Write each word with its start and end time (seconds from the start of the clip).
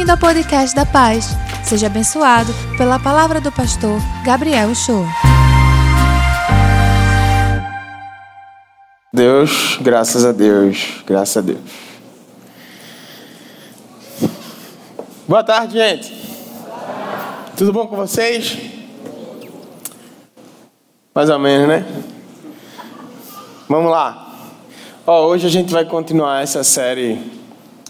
Bem-vindo 0.00 0.12
ao 0.12 0.18
podcast 0.18 0.74
da 0.74 0.86
Paz. 0.86 1.26
Seja 1.62 1.86
abençoado 1.86 2.50
pela 2.78 2.98
palavra 2.98 3.38
do 3.38 3.52
pastor 3.52 4.00
Gabriel 4.24 4.74
Show. 4.74 5.04
Deus, 9.12 9.78
graças 9.82 10.24
a 10.24 10.32
Deus, 10.32 11.02
graças 11.06 11.36
a 11.36 11.40
Deus. 11.42 11.60
Boa 15.28 15.44
tarde, 15.44 15.74
gente. 15.74 16.10
Tudo 17.54 17.70
bom 17.70 17.86
com 17.86 17.96
vocês? 17.96 18.56
Mais 21.14 21.28
ou 21.28 21.38
menos, 21.38 21.68
né? 21.68 21.84
Vamos 23.68 23.90
lá. 23.90 24.34
Ó, 25.06 25.26
hoje 25.26 25.46
a 25.46 25.50
gente 25.50 25.70
vai 25.70 25.84
continuar 25.84 26.42
essa 26.42 26.64
série 26.64 27.39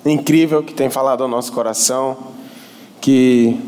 incrível 0.05 0.63
que 0.63 0.73
tem 0.73 0.89
falado 0.89 1.23
ao 1.23 1.29
nosso 1.29 1.53
coração, 1.53 2.17
que 3.01 3.59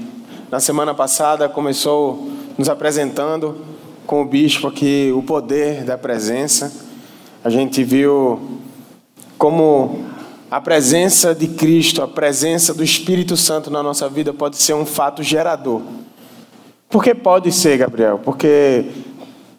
na 0.50 0.60
semana 0.60 0.94
passada 0.94 1.48
começou 1.48 2.30
nos 2.56 2.68
apresentando 2.68 3.56
com 4.06 4.22
o 4.22 4.24
bispo 4.24 4.68
aqui 4.68 5.12
o 5.14 5.22
poder 5.22 5.84
da 5.84 5.96
presença. 5.96 6.72
A 7.44 7.50
gente 7.50 7.82
viu 7.82 8.60
como 9.38 10.04
a 10.50 10.60
presença 10.60 11.34
de 11.34 11.48
Cristo, 11.48 12.02
a 12.02 12.08
presença 12.08 12.74
do 12.74 12.84
Espírito 12.84 13.36
Santo 13.36 13.70
na 13.70 13.82
nossa 13.82 14.08
vida 14.08 14.32
pode 14.32 14.56
ser 14.56 14.74
um 14.74 14.84
fato 14.84 15.22
gerador. 15.22 15.80
Por 16.88 17.02
que 17.02 17.14
pode 17.14 17.50
ser, 17.50 17.78
Gabriel? 17.78 18.20
Porque 18.22 18.84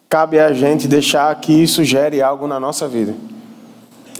cabe 0.08 0.38
a 0.38 0.52
gente 0.52 0.86
deixar 0.86 1.34
que 1.40 1.52
isso 1.52 1.82
gere 1.82 2.22
algo 2.22 2.46
na 2.46 2.60
nossa 2.60 2.86
vida. 2.86 3.12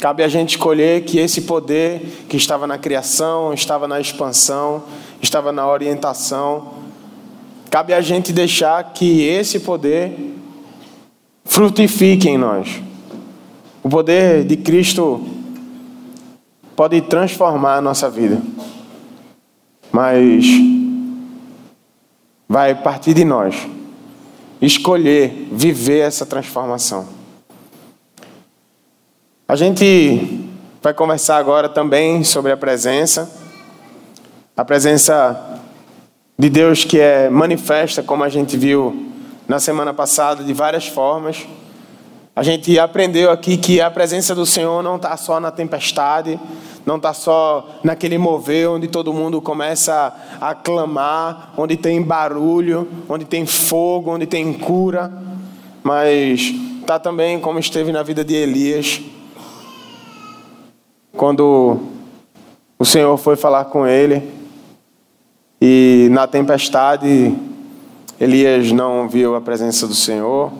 Cabe 0.04 0.22
a 0.22 0.28
gente 0.28 0.50
escolher 0.50 1.02
que 1.04 1.18
esse 1.18 1.40
poder 1.40 2.26
que 2.28 2.36
estava 2.36 2.66
na 2.66 2.76
criação, 2.76 3.54
estava 3.54 3.88
na 3.88 3.98
expansão, 3.98 4.82
estava 5.22 5.50
na 5.50 5.66
orientação, 5.66 6.74
cabe 7.70 7.94
a 7.94 8.02
gente 8.02 8.30
deixar 8.30 8.92
que 8.92 9.22
esse 9.22 9.60
poder 9.60 10.12
frutifique 11.42 12.28
em 12.28 12.36
nós. 12.36 12.82
O 13.82 13.88
poder 13.88 14.44
de 14.44 14.58
Cristo 14.58 15.26
pode 16.76 17.00
transformar 17.00 17.76
a 17.76 17.80
nossa 17.80 18.10
vida, 18.10 18.42
mas 19.90 20.44
vai 22.46 22.74
partir 22.74 23.14
de 23.14 23.24
nós 23.24 23.56
escolher 24.60 25.48
viver 25.50 26.00
essa 26.00 26.26
transformação. 26.26 27.23
A 29.54 29.56
gente 29.56 30.50
vai 30.82 30.92
conversar 30.92 31.36
agora 31.36 31.68
também 31.68 32.24
sobre 32.24 32.50
a 32.50 32.56
presença, 32.56 33.30
a 34.56 34.64
presença 34.64 35.60
de 36.36 36.50
Deus 36.50 36.82
que 36.82 36.98
é 36.98 37.30
manifesta, 37.30 38.02
como 38.02 38.24
a 38.24 38.28
gente 38.28 38.56
viu 38.56 39.12
na 39.46 39.60
semana 39.60 39.94
passada, 39.94 40.42
de 40.42 40.52
várias 40.52 40.88
formas. 40.88 41.46
A 42.34 42.42
gente 42.42 42.76
aprendeu 42.80 43.30
aqui 43.30 43.56
que 43.56 43.80
a 43.80 43.88
presença 43.88 44.34
do 44.34 44.44
Senhor 44.44 44.82
não 44.82 44.96
está 44.96 45.16
só 45.16 45.38
na 45.38 45.52
tempestade, 45.52 46.36
não 46.84 46.96
está 46.96 47.14
só 47.14 47.78
naquele 47.84 48.18
mover 48.18 48.70
onde 48.70 48.88
todo 48.88 49.14
mundo 49.14 49.40
começa 49.40 50.12
a 50.40 50.52
clamar, 50.52 51.54
onde 51.56 51.76
tem 51.76 52.02
barulho, 52.02 52.88
onde 53.08 53.24
tem 53.24 53.46
fogo, 53.46 54.10
onde 54.10 54.26
tem 54.26 54.52
cura, 54.52 55.12
mas 55.80 56.52
está 56.80 56.98
também 56.98 57.38
como 57.38 57.60
esteve 57.60 57.92
na 57.92 58.02
vida 58.02 58.24
de 58.24 58.34
Elias, 58.34 59.00
quando 61.16 61.78
o 62.78 62.84
Senhor 62.84 63.16
foi 63.16 63.36
falar 63.36 63.66
com 63.66 63.86
ele 63.86 64.32
e 65.60 66.08
na 66.10 66.26
tempestade 66.26 67.34
Elias 68.20 68.70
não 68.72 69.08
viu 69.08 69.34
a 69.34 69.40
presença 69.40 69.86
do 69.86 69.94
Senhor, 69.94 70.52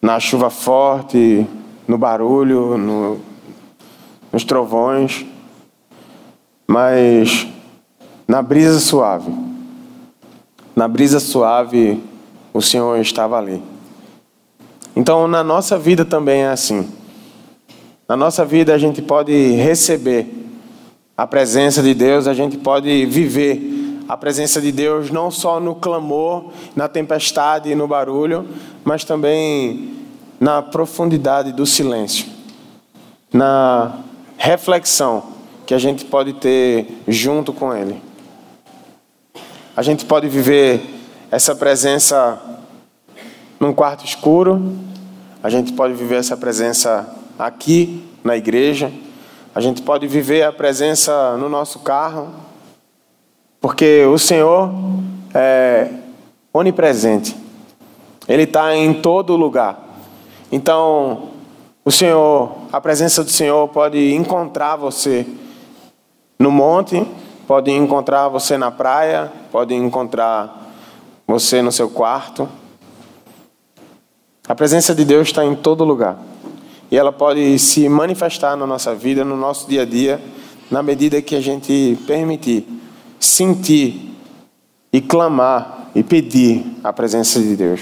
na 0.00 0.20
chuva 0.20 0.50
forte, 0.50 1.46
no 1.86 1.98
barulho, 1.98 2.78
no, 2.78 3.20
nos 4.32 4.44
trovões, 4.44 5.24
mas 6.66 7.46
na 8.26 8.42
brisa 8.42 8.78
suave. 8.78 9.32
Na 10.74 10.86
brisa 10.86 11.18
suave, 11.18 12.02
o 12.52 12.60
Senhor 12.60 12.98
estava 13.00 13.38
ali. 13.38 13.62
Então, 14.94 15.26
na 15.26 15.42
nossa 15.42 15.78
vida 15.78 16.04
também 16.04 16.42
é 16.42 16.48
assim. 16.48 16.88
Na 18.08 18.16
nossa 18.16 18.44
vida 18.44 18.72
a 18.72 18.78
gente 18.78 19.02
pode 19.02 19.32
receber 19.52 20.32
a 21.16 21.26
presença 21.26 21.82
de 21.82 21.92
Deus, 21.92 22.28
a 22.28 22.34
gente 22.34 22.56
pode 22.56 23.04
viver 23.06 24.04
a 24.08 24.16
presença 24.16 24.60
de 24.60 24.70
Deus 24.70 25.10
não 25.10 25.28
só 25.28 25.58
no 25.58 25.74
clamor, 25.74 26.52
na 26.76 26.86
tempestade 26.86 27.68
e 27.68 27.74
no 27.74 27.88
barulho, 27.88 28.46
mas 28.84 29.02
também 29.02 29.92
na 30.38 30.62
profundidade 30.62 31.50
do 31.50 31.66
silêncio, 31.66 32.26
na 33.32 33.98
reflexão 34.36 35.24
que 35.66 35.74
a 35.74 35.78
gente 35.78 36.04
pode 36.04 36.34
ter 36.34 37.02
junto 37.08 37.52
com 37.52 37.74
Ele. 37.74 38.00
A 39.76 39.82
gente 39.82 40.04
pode 40.04 40.28
viver 40.28 40.80
essa 41.28 41.56
presença 41.56 42.40
num 43.58 43.72
quarto 43.72 44.04
escuro, 44.04 44.76
a 45.42 45.50
gente 45.50 45.72
pode 45.72 45.94
viver 45.94 46.16
essa 46.16 46.36
presença 46.36 47.16
aqui 47.38 48.04
na 48.24 48.36
igreja, 48.36 48.92
a 49.54 49.60
gente 49.60 49.82
pode 49.82 50.06
viver 50.06 50.42
a 50.42 50.52
presença 50.52 51.36
no 51.36 51.48
nosso 51.48 51.78
carro, 51.78 52.28
porque 53.60 54.04
o 54.04 54.18
Senhor 54.18 54.70
é 55.34 55.90
onipresente, 56.52 57.36
Ele 58.28 58.42
está 58.42 58.74
em 58.74 58.94
todo 58.94 59.36
lugar. 59.36 59.78
Então, 60.50 61.30
o 61.84 61.90
Senhor, 61.90 62.52
a 62.72 62.80
presença 62.80 63.22
do 63.22 63.30
Senhor 63.30 63.68
pode 63.68 64.14
encontrar 64.14 64.76
você 64.76 65.26
no 66.38 66.50
monte, 66.50 67.06
pode 67.46 67.70
encontrar 67.70 68.28
você 68.28 68.58
na 68.58 68.70
praia, 68.70 69.32
pode 69.50 69.74
encontrar 69.74 70.72
você 71.26 71.62
no 71.62 71.72
seu 71.72 71.88
quarto. 71.88 72.48
A 74.48 74.54
presença 74.54 74.94
de 74.94 75.04
Deus 75.04 75.28
está 75.28 75.44
em 75.44 75.54
todo 75.54 75.84
lugar. 75.84 76.18
E 76.90 76.96
ela 76.96 77.12
pode 77.12 77.58
se 77.58 77.88
manifestar 77.88 78.56
na 78.56 78.66
nossa 78.66 78.94
vida, 78.94 79.24
no 79.24 79.36
nosso 79.36 79.68
dia 79.68 79.82
a 79.82 79.84
dia, 79.84 80.20
na 80.70 80.82
medida 80.82 81.20
que 81.20 81.34
a 81.34 81.40
gente 81.40 81.98
permitir 82.06 82.66
sentir 83.18 84.14
e 84.92 85.00
clamar 85.00 85.90
e 85.94 86.02
pedir 86.02 86.64
a 86.84 86.92
presença 86.92 87.40
de 87.40 87.56
Deus. 87.56 87.80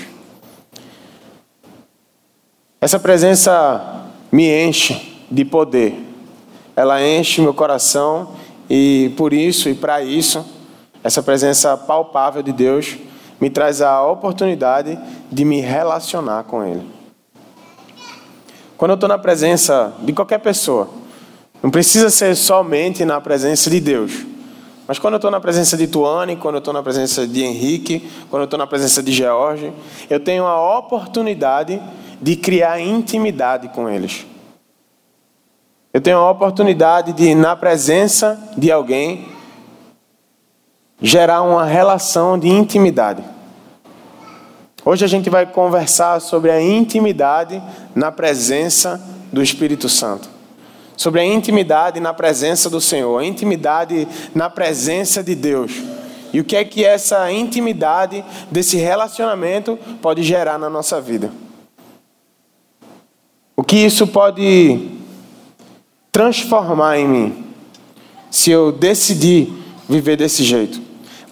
Essa 2.81 2.99
presença 2.99 4.05
me 4.31 4.49
enche 4.49 5.25
de 5.31 5.45
poder. 5.45 5.95
Ela 6.77 7.07
enche 7.07 7.41
meu 7.41 7.55
coração 7.55 8.33
e 8.69 9.13
por 9.17 9.33
isso 9.33 9.69
e 9.69 9.75
para 9.75 10.03
isso, 10.03 10.45
essa 11.03 11.23
presença 11.23 11.77
palpável 11.77 12.43
de 12.43 12.53
Deus 12.53 12.97
me 13.41 13.51
traz 13.51 13.81
a 13.81 14.07
oportunidade 14.07 14.99
de 15.31 15.45
me 15.45 15.61
relacionar 15.61 16.45
com 16.45 16.65
Ele. 16.65 17.04
Quando 18.77 18.91
eu 18.91 18.95
estou 18.95 19.09
na 19.09 19.19
presença 19.19 19.93
de 20.01 20.13
qualquer 20.13 20.39
pessoa, 20.39 20.89
não 21.63 21.71
precisa 21.71 22.11
ser 22.11 22.35
somente 22.35 23.05
na 23.05 23.21
presença 23.21 23.71
de 23.71 23.81
Deus. 23.81 24.27
Mas 24.87 24.99
quando 24.99 25.15
eu 25.15 25.19
estou 25.19 25.31
na 25.31 25.41
presença 25.41 25.77
de 25.77 25.87
Tuane, 25.87 26.37
quando 26.37 26.57
eu 26.57 26.59
estou 26.59 26.75
na 26.75 26.83
presença 26.83 27.27
de 27.27 27.43
Henrique, 27.43 28.11
quando 28.29 28.43
eu 28.43 28.45
estou 28.45 28.59
na 28.59 28.67
presença 28.67 29.03
de 29.03 29.13
George, 29.13 29.73
eu 30.11 30.21
tenho 30.21 30.45
a 30.45 30.79
oportunidade 30.79 31.81
de 32.21 32.37
criar 32.37 32.81
intimidade 32.81 33.69
com 33.69 33.89
eles. 33.89 34.27
Eu 35.93 36.01
tenho 36.01 36.19
a 36.19 36.31
oportunidade 36.31 37.13
de, 37.13 37.35
na 37.35 37.55
presença 37.55 38.39
de 38.59 38.71
alguém, 38.71 39.29
gerar 41.01 41.43
uma 41.43 41.65
relação 41.65 42.39
de 42.39 42.49
intimidade. 42.49 43.25
Hoje 44.87 45.03
a 45.03 45.09
gente 45.09 45.31
vai 45.31 45.47
conversar 45.47 46.21
sobre 46.21 46.51
a 46.51 46.61
intimidade 46.61 47.63
na 47.95 48.13
presença 48.13 49.03
do 49.33 49.43
Espírito 49.43 49.89
Santo. 49.89 50.29
Sobre 50.95 51.21
a 51.21 51.25
intimidade 51.25 52.01
na 52.01 52.13
presença 52.13 52.69
do 52.69 52.81
Senhor, 52.83 53.19
a 53.19 53.25
intimidade 53.25 54.07
na 54.35 54.51
presença 54.51 55.23
de 55.25 55.35
Deus. 55.35 55.73
E 56.35 56.41
o 56.41 56.45
que 56.45 56.55
é 56.55 56.65
que 56.65 56.85
essa 56.85 57.33
intimidade 57.33 58.23
desse 58.51 58.77
relacionamento 58.77 59.79
pode 60.03 60.23
gerar 60.23 60.59
na 60.59 60.69
nossa 60.69 61.01
vida? 61.01 61.33
O 63.57 63.65
que 63.65 63.77
isso 63.77 64.07
pode 64.07 64.91
transformar 66.13 66.99
em 66.99 67.09
mim 67.09 67.45
se 68.31 68.51
eu 68.51 68.71
decidir 68.71 69.51
viver 69.89 70.17
desse 70.17 70.45
jeito? 70.45 70.84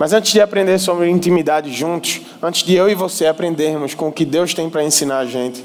Mas 0.03 0.13
antes 0.13 0.33
de 0.33 0.41
aprender 0.41 0.81
sobre 0.81 1.09
intimidade 1.09 1.73
juntos, 1.73 2.23
antes 2.43 2.65
de 2.65 2.75
eu 2.75 2.89
e 2.89 2.95
você 2.97 3.25
aprendermos 3.25 3.95
com 3.95 4.09
o 4.09 4.13
que 4.13 4.25
Deus 4.25 4.53
tem 4.53 4.69
para 4.69 4.83
ensinar 4.83 5.19
a 5.19 5.27
gente, 5.27 5.65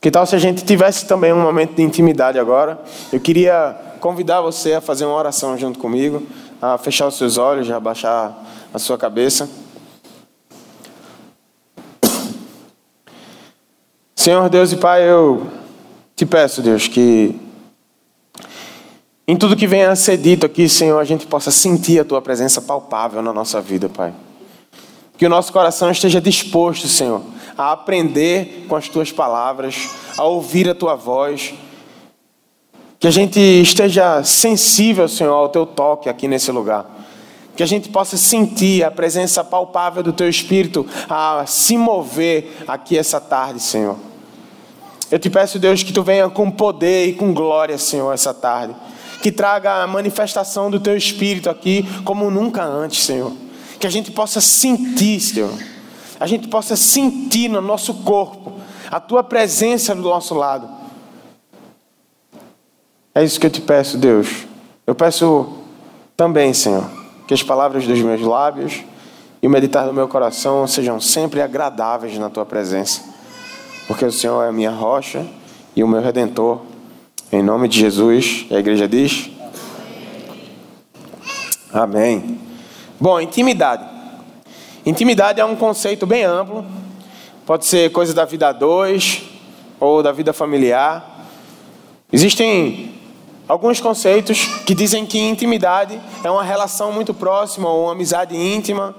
que 0.00 0.10
tal 0.10 0.26
se 0.26 0.34
a 0.34 0.38
gente 0.40 0.64
tivesse 0.64 1.06
também 1.06 1.32
um 1.32 1.40
momento 1.40 1.76
de 1.76 1.82
intimidade 1.82 2.40
agora? 2.40 2.82
Eu 3.12 3.20
queria 3.20 3.76
convidar 4.00 4.40
você 4.40 4.72
a 4.72 4.80
fazer 4.80 5.04
uma 5.04 5.14
oração 5.14 5.56
junto 5.56 5.78
comigo. 5.78 6.26
a 6.60 6.76
fechar 6.76 7.06
os 7.06 7.16
seus 7.16 7.38
olhos, 7.38 7.70
a 7.70 7.76
abaixar 7.76 8.36
a 8.74 8.78
sua 8.80 8.98
cabeça. 8.98 9.48
Senhor 14.16 14.48
Deus 14.48 14.72
e 14.72 14.76
Pai, 14.76 15.08
eu 15.08 15.46
te 16.16 16.26
peço, 16.26 16.60
Deus, 16.62 16.88
que 16.88 17.38
em 19.30 19.36
tudo 19.36 19.54
que 19.54 19.64
venha 19.64 19.92
a 19.92 19.94
ser 19.94 20.16
dito 20.16 20.44
aqui, 20.44 20.68
Senhor, 20.68 20.98
a 20.98 21.04
gente 21.04 21.24
possa 21.24 21.52
sentir 21.52 22.00
a 22.00 22.04
tua 22.04 22.20
presença 22.20 22.60
palpável 22.60 23.22
na 23.22 23.32
nossa 23.32 23.60
vida, 23.60 23.88
Pai. 23.88 24.12
Que 25.16 25.24
o 25.24 25.28
nosso 25.28 25.52
coração 25.52 25.88
esteja 25.88 26.20
disposto, 26.20 26.88
Senhor, 26.88 27.22
a 27.56 27.70
aprender 27.70 28.66
com 28.68 28.74
as 28.74 28.88
tuas 28.88 29.12
palavras, 29.12 29.88
a 30.18 30.24
ouvir 30.24 30.68
a 30.68 30.74
tua 30.74 30.96
voz. 30.96 31.54
Que 32.98 33.06
a 33.06 33.10
gente 33.12 33.38
esteja 33.38 34.20
sensível, 34.24 35.06
Senhor, 35.06 35.32
ao 35.32 35.48
teu 35.48 35.64
toque 35.64 36.08
aqui 36.08 36.26
nesse 36.26 36.50
lugar. 36.50 36.84
Que 37.54 37.62
a 37.62 37.66
gente 37.66 37.88
possa 37.88 38.16
sentir 38.16 38.82
a 38.82 38.90
presença 38.90 39.44
palpável 39.44 40.02
do 40.02 40.12
teu 40.12 40.28
Espírito 40.28 40.84
a 41.08 41.44
se 41.46 41.76
mover 41.76 42.64
aqui 42.66 42.98
essa 42.98 43.20
tarde, 43.20 43.60
Senhor. 43.60 43.96
Eu 45.08 45.20
te 45.20 45.30
peço, 45.30 45.56
Deus, 45.56 45.84
que 45.84 45.92
tu 45.92 46.02
venha 46.02 46.28
com 46.28 46.50
poder 46.50 47.06
e 47.06 47.12
com 47.12 47.32
glória, 47.32 47.78
Senhor, 47.78 48.12
essa 48.12 48.34
tarde. 48.34 48.74
Que 49.22 49.30
traga 49.30 49.82
a 49.82 49.86
manifestação 49.86 50.70
do 50.70 50.80
teu 50.80 50.96
Espírito 50.96 51.50
aqui 51.50 51.84
como 52.04 52.30
nunca 52.30 52.64
antes, 52.64 53.04
Senhor. 53.04 53.32
Que 53.78 53.86
a 53.86 53.90
gente 53.90 54.10
possa 54.10 54.40
sentir, 54.40 55.20
Senhor. 55.20 55.52
A 56.18 56.26
gente 56.26 56.48
possa 56.48 56.76
sentir 56.76 57.48
no 57.48 57.60
nosso 57.60 57.94
corpo 58.02 58.52
a 58.90 59.00
tua 59.00 59.22
presença 59.22 59.94
do 59.94 60.02
nosso 60.02 60.34
lado. 60.34 60.68
É 63.14 63.24
isso 63.24 63.40
que 63.40 63.46
eu 63.46 63.50
te 63.50 63.60
peço, 63.60 63.98
Deus. 63.98 64.46
Eu 64.86 64.94
peço 64.94 65.58
também, 66.16 66.52
Senhor, 66.52 66.88
que 67.26 67.34
as 67.34 67.42
palavras 67.42 67.86
dos 67.86 68.00
meus 68.00 68.20
lábios 68.20 68.82
e 69.42 69.46
o 69.46 69.50
meditar 69.50 69.86
do 69.86 69.92
meu 69.92 70.08
coração 70.08 70.66
sejam 70.66 71.00
sempre 71.00 71.40
agradáveis 71.40 72.18
na 72.18 72.28
tua 72.28 72.44
presença 72.44 73.10
porque 73.90 74.04
o 74.04 74.12
Senhor 74.12 74.44
é 74.44 74.48
a 74.48 74.52
minha 74.52 74.70
rocha 74.70 75.26
e 75.74 75.82
o 75.82 75.88
meu 75.88 76.00
redentor. 76.00 76.60
Em 77.32 77.44
nome 77.44 77.68
de 77.68 77.78
Jesus, 77.78 78.46
a 78.50 78.54
igreja 78.54 78.88
diz: 78.88 79.30
Amém. 81.72 82.40
Bom, 82.98 83.20
intimidade. 83.20 83.84
Intimidade 84.84 85.40
é 85.40 85.44
um 85.44 85.54
conceito 85.54 86.04
bem 86.08 86.24
amplo. 86.24 86.66
Pode 87.46 87.66
ser 87.66 87.92
coisa 87.92 88.12
da 88.12 88.24
vida 88.24 88.48
a 88.48 88.52
dois 88.52 89.22
ou 89.78 90.02
da 90.02 90.10
vida 90.10 90.32
familiar. 90.32 91.28
Existem 92.12 92.96
alguns 93.46 93.78
conceitos 93.78 94.46
que 94.66 94.74
dizem 94.74 95.06
que 95.06 95.20
intimidade 95.20 96.00
é 96.24 96.30
uma 96.32 96.42
relação 96.42 96.92
muito 96.92 97.14
próxima, 97.14 97.68
ou 97.68 97.84
uma 97.84 97.92
amizade 97.92 98.36
íntima, 98.36 98.92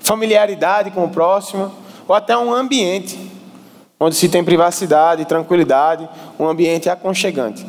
familiaridade 0.00 0.90
com 0.90 1.04
o 1.04 1.10
próximo, 1.10 1.72
ou 2.08 2.14
até 2.16 2.36
um 2.36 2.52
ambiente 2.52 3.31
onde 4.02 4.16
se 4.16 4.28
tem 4.28 4.42
privacidade, 4.42 5.24
tranquilidade, 5.24 6.08
um 6.36 6.48
ambiente 6.48 6.90
aconchegante. 6.90 7.64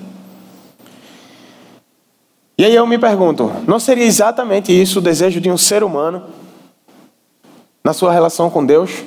E 2.58 2.66
aí 2.66 2.76
eu 2.76 2.88
me 2.88 2.98
pergunto, 2.98 3.52
não 3.68 3.80
seria 3.80 4.04
exatamente 4.04 4.72
isso 4.72 4.98
o 4.98 5.02
desejo 5.02 5.40
de 5.40 5.52
um 5.52 5.58
ser 5.58 5.84
humano 5.84 6.24
na 7.84 7.94
sua 7.94 8.12
relação 8.12 8.50
com 8.50 8.66
Deus? 8.66 9.04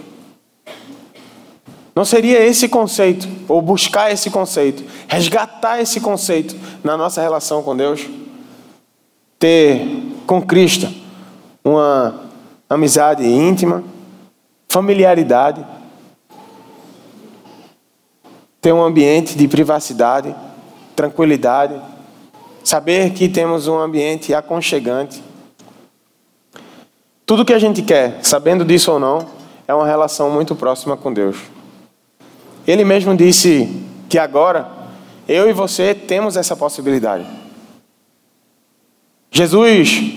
Não 1.96 2.04
seria 2.04 2.44
esse 2.44 2.68
conceito, 2.68 3.26
ou 3.48 3.60
buscar 3.60 4.12
esse 4.12 4.30
conceito, 4.30 4.84
resgatar 5.08 5.80
esse 5.80 6.00
conceito 6.00 6.54
na 6.84 6.96
nossa 6.96 7.20
relação 7.20 7.60
com 7.60 7.76
Deus? 7.76 8.06
Ter 9.36 10.14
com 10.26 10.40
Cristo 10.40 10.88
uma 11.64 12.20
amizade 12.70 13.26
íntima, 13.26 13.82
familiaridade, 14.68 15.66
ter 18.66 18.72
um 18.72 18.82
ambiente 18.82 19.38
de 19.38 19.46
privacidade, 19.46 20.34
tranquilidade, 20.96 21.80
saber 22.64 23.10
que 23.10 23.28
temos 23.28 23.68
um 23.68 23.78
ambiente 23.78 24.34
aconchegante. 24.34 25.22
Tudo 27.24 27.44
que 27.44 27.52
a 27.52 27.60
gente 27.60 27.80
quer, 27.82 28.18
sabendo 28.24 28.64
disso 28.64 28.90
ou 28.90 28.98
não, 28.98 29.24
é 29.68 29.72
uma 29.72 29.86
relação 29.86 30.32
muito 30.32 30.56
próxima 30.56 30.96
com 30.96 31.12
Deus. 31.12 31.36
Ele 32.66 32.84
mesmo 32.84 33.16
disse 33.16 33.86
que 34.08 34.18
agora 34.18 34.68
eu 35.28 35.48
e 35.48 35.52
você 35.52 35.94
temos 35.94 36.36
essa 36.36 36.56
possibilidade. 36.56 37.24
Jesus, 39.30 40.12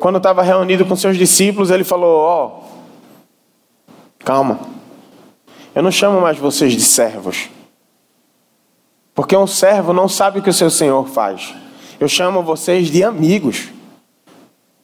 quando 0.00 0.16
estava 0.16 0.42
reunido 0.42 0.86
com 0.86 0.96
seus 0.96 1.18
discípulos, 1.18 1.70
ele 1.70 1.84
falou: 1.84 2.18
Ó, 2.18 2.46
oh, 2.46 2.62
calma. 4.24 4.81
Eu 5.74 5.82
não 5.82 5.90
chamo 5.90 6.20
mais 6.20 6.38
vocês 6.38 6.72
de 6.72 6.82
servos. 6.82 7.48
Porque 9.14 9.36
um 9.36 9.46
servo 9.46 9.92
não 9.92 10.08
sabe 10.08 10.38
o 10.38 10.42
que 10.42 10.50
o 10.50 10.54
seu 10.54 10.70
senhor 10.70 11.08
faz. 11.08 11.54
Eu 11.98 12.08
chamo 12.08 12.42
vocês 12.42 12.88
de 12.88 13.02
amigos. 13.04 13.68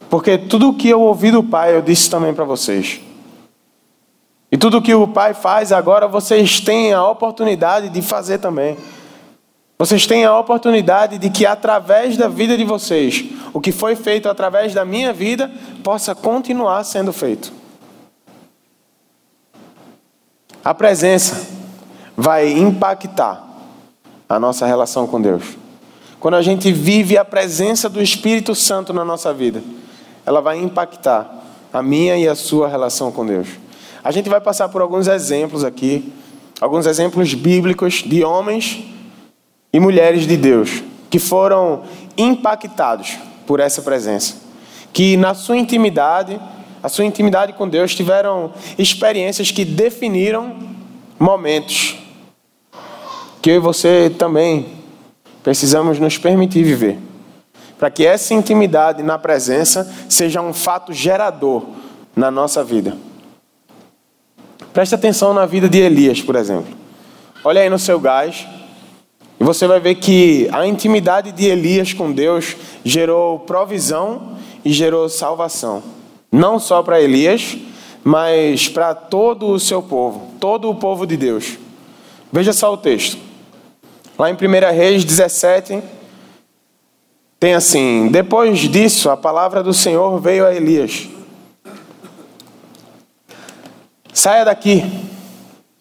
Porque 0.09 0.39
tudo 0.39 0.71
o 0.71 0.75
que 0.75 0.89
eu 0.89 1.01
ouvi 1.01 1.31
do 1.31 1.43
Pai, 1.43 1.75
eu 1.75 1.83
disse 1.83 2.09
também 2.09 2.33
para 2.33 2.45
vocês. 2.45 3.01
E 4.51 4.57
tudo 4.57 4.79
o 4.79 4.83
que 4.83 4.95
o 4.95 5.07
Pai 5.07 5.35
faz 5.35 5.73
agora, 5.73 6.09
vocês 6.09 6.61
têm 6.61 6.93
a 6.93 7.07
oportunidade 7.07 7.91
de 7.91 8.01
fazer 8.01 8.39
também. 8.39 8.77
Vocês 9.79 10.07
têm 10.07 10.25
a 10.25 10.37
oportunidade 10.37 11.19
de 11.19 11.31
que 11.31 11.47
através 11.47 12.17
da 12.17 12.29
vida 12.29 12.57
de 12.57 12.65
vocês, 12.65 13.25
o 13.53 13.61
que 13.61 13.71
foi 13.71 13.95
feito 13.95 14.29
através 14.29 14.75
da 14.75 14.85
minha 14.85 15.13
vida, 15.13 15.51
possa 15.85 16.15
continuar 16.15 16.83
sendo 16.85 17.13
feito. 17.13 17.53
A 20.69 20.75
presença 20.75 21.47
vai 22.15 22.53
impactar 22.53 23.43
a 24.29 24.39
nossa 24.39 24.67
relação 24.67 25.07
com 25.07 25.19
Deus. 25.19 25.57
Quando 26.21 26.35
a 26.35 26.43
gente 26.43 26.71
vive 26.71 27.17
a 27.17 27.25
presença 27.25 27.89
do 27.89 28.03
Espírito 28.03 28.55
Santo 28.55 28.93
na 28.93 29.03
nossa 29.03 29.33
vida, 29.33 29.63
ela 30.27 30.43
vai 30.43 30.59
impactar 30.59 31.43
a 31.73 31.83
minha 31.83 32.19
e 32.19 32.29
a 32.29 32.35
sua 32.35 32.69
relação 32.69 33.11
com 33.11 33.25
Deus. 33.25 33.49
A 34.05 34.11
gente 34.11 34.29
vai 34.29 34.43
passar 34.43 34.69
por 34.69 34.83
alguns 34.83 35.09
exemplos 35.09 35.65
aqui, 35.65 36.13
alguns 36.61 36.85
exemplos 36.85 37.33
bíblicos 37.33 38.03
de 38.05 38.23
homens 38.23 38.85
e 39.73 39.81
mulheres 39.81 40.27
de 40.27 40.37
Deus 40.37 40.83
que 41.09 41.19
foram 41.19 41.85
impactados 42.15 43.17
por 43.47 43.59
essa 43.59 43.81
presença, 43.81 44.35
que 44.93 45.17
na 45.17 45.33
sua 45.33 45.57
intimidade 45.57 46.39
a 46.83 46.89
sua 46.89 47.05
intimidade 47.05 47.53
com 47.53 47.69
Deus 47.69 47.95
tiveram 47.95 48.53
experiências 48.79 49.51
que 49.51 49.65
definiram 49.65 50.57
momentos 51.19 51.97
que 53.41 53.51
eu 53.51 53.57
e 53.57 53.59
você 53.59 54.11
também 54.19 54.67
precisamos 55.43 55.99
nos 55.99 56.19
permitir 56.19 56.63
viver. 56.63 56.99
Para 57.79 57.91
que 57.91 58.05
essa 58.05 58.35
intimidade 58.35 59.03
na 59.03 59.19
presença 59.19 59.91
seja 60.09 60.43
um 60.43 60.53
fato 60.53 60.93
gerador 60.93 61.63
na 62.15 62.31
nossa 62.31 62.65
vida. 62.65 62.97
Preste 64.73 64.95
atenção 64.95 65.33
na 65.33 65.47
vida 65.47 65.69
de 65.69 65.79
Elias, 65.79 66.21
por 66.21 66.37
exemplo. 66.37 66.77
Olha 67.45 67.61
aí 67.61 67.71
no 67.71 67.79
seu 67.79 68.01
gás 68.01 68.47
e 69.41 69.45
você 69.45 69.67
vai 69.67 69.79
ver 69.79 69.95
que 69.95 70.49
a 70.53 70.67
intimidade 70.67 71.31
de 71.31 71.47
Elias 71.47 71.93
com 71.93 72.13
Deus 72.13 72.57
gerou 72.85 73.39
provisão 73.41 74.37
e 74.65 74.73
gerou 74.73 75.09
salvação. 75.09 75.83
Não 76.31 76.59
só 76.59 76.83
para 76.83 77.01
Elias, 77.01 77.57
mas 78.05 78.69
para 78.69 78.95
todo 78.95 79.49
o 79.49 79.61
seu 79.61 79.83
povo, 79.83 80.33
todo 80.39 80.71
o 80.71 80.75
povo 80.75 81.07
de 81.07 81.17
Deus. 81.17 81.59
Veja 82.33 82.53
só 82.53 82.73
o 82.73 82.77
texto. 82.77 83.19
Lá 84.19 84.31
em 84.31 84.35
1 84.35 84.37
Reis 84.75 85.05
17, 85.05 85.83
tem 87.41 87.55
assim: 87.55 88.09
Depois 88.09 88.59
disso, 88.61 89.11
a 89.11 89.17
palavra 89.17 89.63
do 89.63 89.73
Senhor 89.73 90.21
veio 90.21 90.45
a 90.45 90.55
Elias: 90.55 91.09
Saia 94.13 94.45
daqui, 94.45 94.85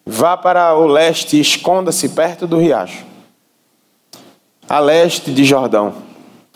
vá 0.06 0.36
para 0.36 0.74
o 0.76 0.86
leste 0.86 1.36
e 1.36 1.40
esconda-se 1.40 2.10
perto 2.10 2.46
do 2.46 2.58
riacho, 2.58 3.04
a 4.68 4.78
leste 4.78 5.32
de 5.32 5.44
Jordão. 5.44 5.94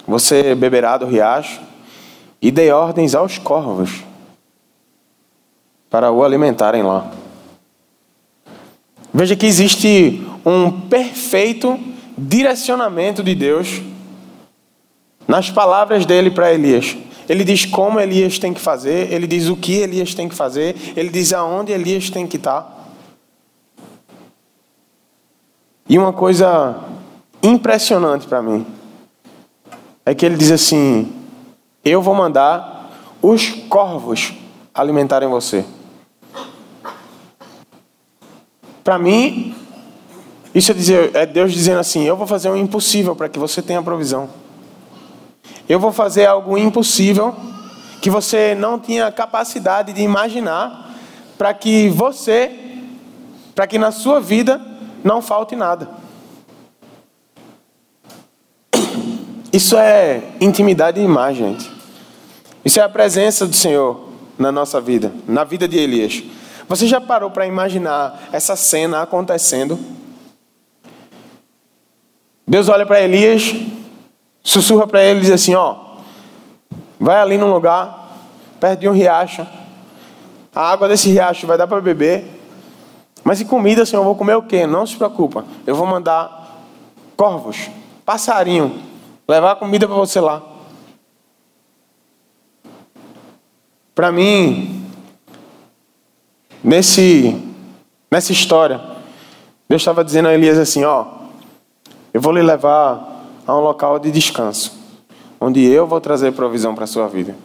Você 0.06 0.54
beberá 0.54 0.96
do 0.96 1.06
riacho 1.06 1.60
e 2.42 2.50
dei 2.50 2.72
ordens 2.72 3.14
aos 3.14 3.38
corvos 3.38 4.02
para 5.88 6.10
o 6.10 6.24
alimentarem 6.24 6.82
lá. 6.82 7.12
Veja 9.14 9.36
que 9.36 9.46
existe 9.46 10.26
um 10.44 10.70
perfeito 10.88 11.78
direcionamento 12.18 13.22
de 13.22 13.34
Deus 13.34 13.80
nas 15.28 15.50
palavras 15.50 16.04
dele 16.04 16.30
para 16.30 16.52
Elias. 16.52 16.96
Ele 17.28 17.44
diz 17.44 17.64
como 17.64 18.00
Elias 18.00 18.38
tem 18.38 18.52
que 18.52 18.60
fazer, 18.60 19.12
ele 19.12 19.28
diz 19.28 19.48
o 19.48 19.56
que 19.56 19.76
Elias 19.76 20.12
tem 20.12 20.28
que 20.28 20.34
fazer, 20.34 20.74
ele 20.96 21.10
diz 21.10 21.32
aonde 21.32 21.70
Elias 21.70 22.10
tem 22.10 22.26
que 22.26 22.36
estar. 22.36 22.80
E 25.88 25.96
uma 25.98 26.12
coisa 26.12 26.80
impressionante 27.42 28.26
para 28.26 28.42
mim 28.42 28.66
é 30.04 30.14
que 30.14 30.26
ele 30.26 30.36
diz 30.36 30.50
assim: 30.50 31.21
eu 31.84 32.00
vou 32.00 32.14
mandar 32.14 32.90
os 33.20 33.48
corvos 33.68 34.32
alimentarem 34.74 35.28
você. 35.28 35.64
Para 38.82 38.98
mim, 38.98 39.54
isso 40.54 40.70
é, 40.70 40.74
dizer, 40.74 41.10
é 41.14 41.24
Deus 41.24 41.52
dizendo 41.52 41.78
assim: 41.78 42.02
eu 42.02 42.16
vou 42.16 42.26
fazer 42.26 42.50
o 42.50 42.56
impossível 42.56 43.14
para 43.14 43.28
que 43.28 43.38
você 43.38 43.62
tenha 43.62 43.82
provisão. 43.82 44.28
Eu 45.68 45.78
vou 45.78 45.92
fazer 45.92 46.26
algo 46.26 46.58
impossível 46.58 47.34
que 48.00 48.10
você 48.10 48.54
não 48.54 48.78
tinha 48.78 49.10
capacidade 49.12 49.92
de 49.92 50.02
imaginar 50.02 50.90
para 51.38 51.54
que 51.54 51.88
você, 51.88 52.50
para 53.54 53.66
que 53.66 53.78
na 53.78 53.92
sua 53.92 54.20
vida 54.20 54.60
não 55.04 55.22
falte 55.22 55.54
nada. 55.54 55.88
Isso 59.52 59.76
é 59.76 60.22
intimidade 60.40 61.00
demais, 61.00 61.36
gente. 61.36 61.70
Isso 62.64 62.78
é 62.78 62.82
a 62.82 62.88
presença 62.88 63.46
do 63.46 63.54
Senhor 63.54 64.08
na 64.38 64.52
nossa 64.52 64.80
vida, 64.80 65.12
na 65.26 65.44
vida 65.44 65.66
de 65.66 65.78
Elias. 65.78 66.22
Você 66.68 66.86
já 66.86 67.00
parou 67.00 67.30
para 67.30 67.46
imaginar 67.46 68.28
essa 68.32 68.56
cena 68.56 69.02
acontecendo? 69.02 69.78
Deus 72.46 72.68
olha 72.68 72.86
para 72.86 73.00
Elias, 73.00 73.54
sussurra 74.42 74.86
para 74.86 75.02
ele 75.02 75.20
e 75.20 75.22
diz 75.22 75.30
assim: 75.30 75.54
Ó, 75.54 75.76
vai 76.98 77.20
ali 77.20 77.36
num 77.36 77.52
lugar, 77.52 78.16
perto 78.60 78.80
de 78.80 78.88
um 78.88 78.92
riacho. 78.92 79.46
A 80.54 80.70
água 80.70 80.88
desse 80.88 81.10
riacho 81.10 81.46
vai 81.46 81.56
dar 81.56 81.66
para 81.66 81.80
beber. 81.80 82.24
Mas 83.24 83.40
e 83.40 83.44
comida, 83.44 83.86
Senhor, 83.86 84.02
eu 84.02 84.06
vou 84.06 84.16
comer 84.16 84.34
o 84.34 84.42
quê? 84.42 84.66
Não 84.66 84.86
se 84.86 84.96
preocupa. 84.96 85.44
Eu 85.66 85.74
vou 85.74 85.86
mandar 85.86 86.62
corvos, 87.16 87.70
passarinho, 88.04 88.82
levar 89.28 89.56
comida 89.56 89.86
para 89.86 89.96
você 89.96 90.20
lá. 90.20 90.51
Para 93.94 94.10
mim, 94.10 94.86
nesse, 96.64 97.36
nessa 98.10 98.32
história, 98.32 98.80
Deus 99.68 99.82
estava 99.82 100.02
dizendo 100.02 100.28
a 100.28 100.34
Elias 100.34 100.58
assim: 100.58 100.82
Ó, 100.84 101.06
eu 102.12 102.20
vou 102.20 102.32
lhe 102.32 102.42
levar 102.42 103.26
a 103.46 103.56
um 103.56 103.60
local 103.60 103.98
de 103.98 104.10
descanso, 104.10 104.72
onde 105.38 105.62
eu 105.64 105.86
vou 105.86 106.00
trazer 106.00 106.32
provisão 106.32 106.74
para 106.74 106.84
a 106.84 106.86
sua 106.86 107.06
vida. 107.06 107.36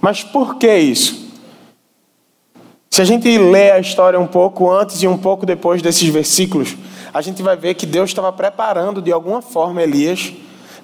Mas 0.00 0.24
por 0.24 0.56
que 0.56 0.76
isso? 0.76 1.30
Se 2.90 3.00
a 3.00 3.04
gente 3.04 3.38
lê 3.38 3.70
a 3.70 3.78
história 3.78 4.18
um 4.18 4.26
pouco 4.26 4.70
antes 4.70 5.00
e 5.02 5.06
um 5.06 5.16
pouco 5.16 5.46
depois 5.46 5.80
desses 5.80 6.08
versículos, 6.08 6.76
a 7.14 7.20
gente 7.22 7.40
vai 7.40 7.56
ver 7.56 7.74
que 7.74 7.86
Deus 7.86 8.10
estava 8.10 8.32
preparando 8.32 9.00
de 9.00 9.12
alguma 9.12 9.40
forma 9.40 9.80
Elias 9.80 10.32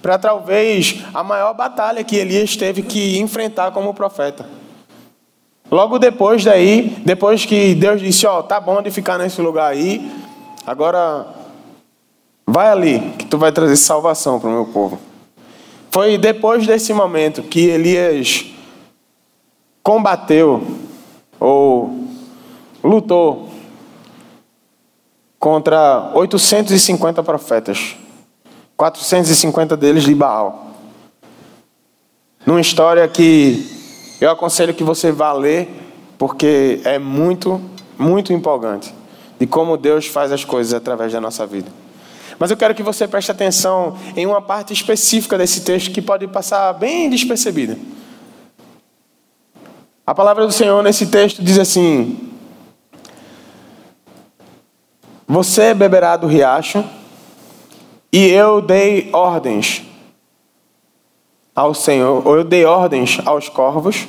para 0.00 0.16
talvez 0.16 1.02
a 1.12 1.25
maior 1.25 1.52
batalha 1.54 2.04
que 2.04 2.16
Elias 2.16 2.56
teve 2.56 2.82
que 2.82 3.18
enfrentar 3.18 3.73
como 3.73 3.92
profeta. 3.92 4.58
Logo 5.70 5.98
depois 5.98 6.42
daí, 6.44 6.96
depois 7.04 7.44
que 7.44 7.75
Deus 7.75 8.00
disse, 8.00 8.26
ó, 8.26 8.38
oh, 8.38 8.42
tá 8.42 8.58
bom 8.58 8.80
de 8.80 8.90
ficar 8.90 9.18
nesse 9.18 9.40
lugar 9.42 9.70
aí, 9.70 10.10
agora 10.66 11.26
vai 12.46 12.70
ali 12.70 13.00
que 13.18 13.26
tu 13.26 13.37
vai 13.37 13.52
trazer 13.52 13.76
salvação 13.76 14.40
para 14.40 14.48
o 14.48 14.52
meu 14.52 14.66
povo. 14.66 14.98
Foi 15.90 16.16
depois 16.16 16.66
desse 16.66 16.94
momento 16.94 17.42
que 17.42 17.66
Elias 17.66 18.46
combateu 19.82 20.62
ou 21.38 22.04
lutou 22.82 23.50
contra 25.38 26.10
850 26.14 27.22
profetas. 27.22 27.96
450 28.76 29.76
deles 29.76 30.04
de 30.04 30.14
Baal. 30.14 30.70
Numa 32.46 32.60
história 32.60 33.06
que 33.08 33.77
eu 34.20 34.30
aconselho 34.30 34.75
que 34.75 34.82
você 34.82 35.12
vá 35.12 35.32
ler, 35.32 35.68
porque 36.16 36.80
é 36.84 36.98
muito, 36.98 37.60
muito 37.98 38.32
empolgante 38.32 38.92
de 39.38 39.46
como 39.46 39.76
Deus 39.76 40.06
faz 40.06 40.32
as 40.32 40.44
coisas 40.44 40.75
através 40.75 41.12
da 41.12 41.20
nossa 41.20 41.46
vida. 41.46 41.70
Mas 42.38 42.50
eu 42.50 42.56
quero 42.56 42.75
que 42.75 42.82
você 42.82 43.06
preste 43.06 43.30
atenção 43.30 43.96
em 44.16 44.26
uma 44.26 44.42
parte 44.42 44.72
específica 44.72 45.38
desse 45.38 45.62
texto 45.62 45.92
que 45.92 46.02
pode 46.02 46.26
passar 46.26 46.72
bem 46.72 47.08
despercebida. 47.08 47.76
A 50.06 50.14
palavra 50.14 50.46
do 50.46 50.52
Senhor 50.52 50.82
nesse 50.82 51.06
texto 51.06 51.42
diz 51.42 51.58
assim: 51.58 52.30
Você 55.26 55.75
beberá 55.75 56.16
do 56.16 56.26
riacho 56.26 56.84
e 58.12 58.26
eu 58.26 58.60
dei 58.60 59.10
ordens 59.12 59.88
ao 61.59 61.75
Senhor, 61.75 62.25
ou 62.25 62.37
eu 62.37 62.45
dei 62.45 62.65
ordens 62.65 63.19
aos 63.27 63.49
corvos 63.49 64.07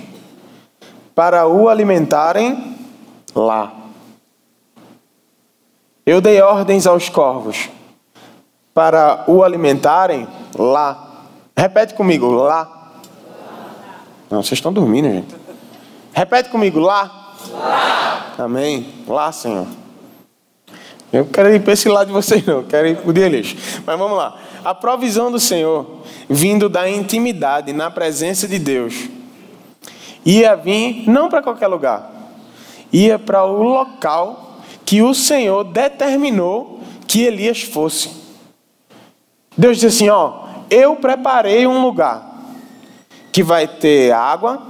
para 1.15 1.47
o 1.47 1.67
alimentarem 1.67 2.77
lá. 3.33 3.73
Eu 6.05 6.21
dei 6.21 6.39
ordens 6.43 6.85
aos 6.85 7.09
corvos 7.09 7.67
para 8.71 9.23
o 9.27 9.43
alimentarem 9.43 10.27
lá. 10.55 11.23
Repete 11.57 11.95
comigo, 11.95 12.29
lá. 12.29 12.91
Não, 14.29 14.43
vocês 14.43 14.59
estão 14.59 14.71
dormindo, 14.71 15.09
gente. 15.09 15.35
Repete 16.13 16.49
comigo, 16.49 16.79
lá. 16.79 17.33
Lá. 17.51 18.27
Amém. 18.37 18.93
Lá, 19.07 19.31
Senhor. 19.31 19.65
Eu 21.11 21.25
quero 21.25 21.51
ir 21.51 21.63
para 21.63 21.73
esse 21.73 21.89
lado 21.89 22.07
de 22.09 22.13
vocês, 22.13 22.45
não. 22.45 22.57
Eu 22.57 22.63
quero 22.65 22.87
ir 22.89 22.97
para 22.97 23.09
o 23.09 23.13
deles. 23.13 23.81
Mas 23.87 23.97
vamos 23.97 24.15
lá. 24.15 24.37
A 24.63 24.73
provisão 24.73 25.31
do 25.31 25.39
Senhor, 25.39 26.03
vindo 26.29 26.67
da 26.67 26.89
intimidade, 26.89 27.71
na 27.73 27.89
presença 27.89 28.47
de 28.47 28.59
Deus, 28.59 29.09
ia 30.25 30.55
vir 30.55 31.09
não 31.09 31.29
para 31.29 31.41
qualquer 31.41 31.67
lugar, 31.67 32.11
ia 32.91 33.17
para 33.17 33.45
o 33.45 33.63
local 33.63 34.59
que 34.85 35.01
o 35.01 35.13
Senhor 35.13 35.63
determinou 35.63 36.81
que 37.07 37.23
Elias 37.23 37.61
fosse. 37.61 38.11
Deus 39.57 39.77
disse 39.77 40.03
assim: 40.03 40.09
Ó, 40.09 40.45
eu 40.69 40.95
preparei 40.95 41.65
um 41.65 41.81
lugar 41.81 42.29
que 43.31 43.43
vai 43.43 43.67
ter 43.67 44.11
água 44.11 44.61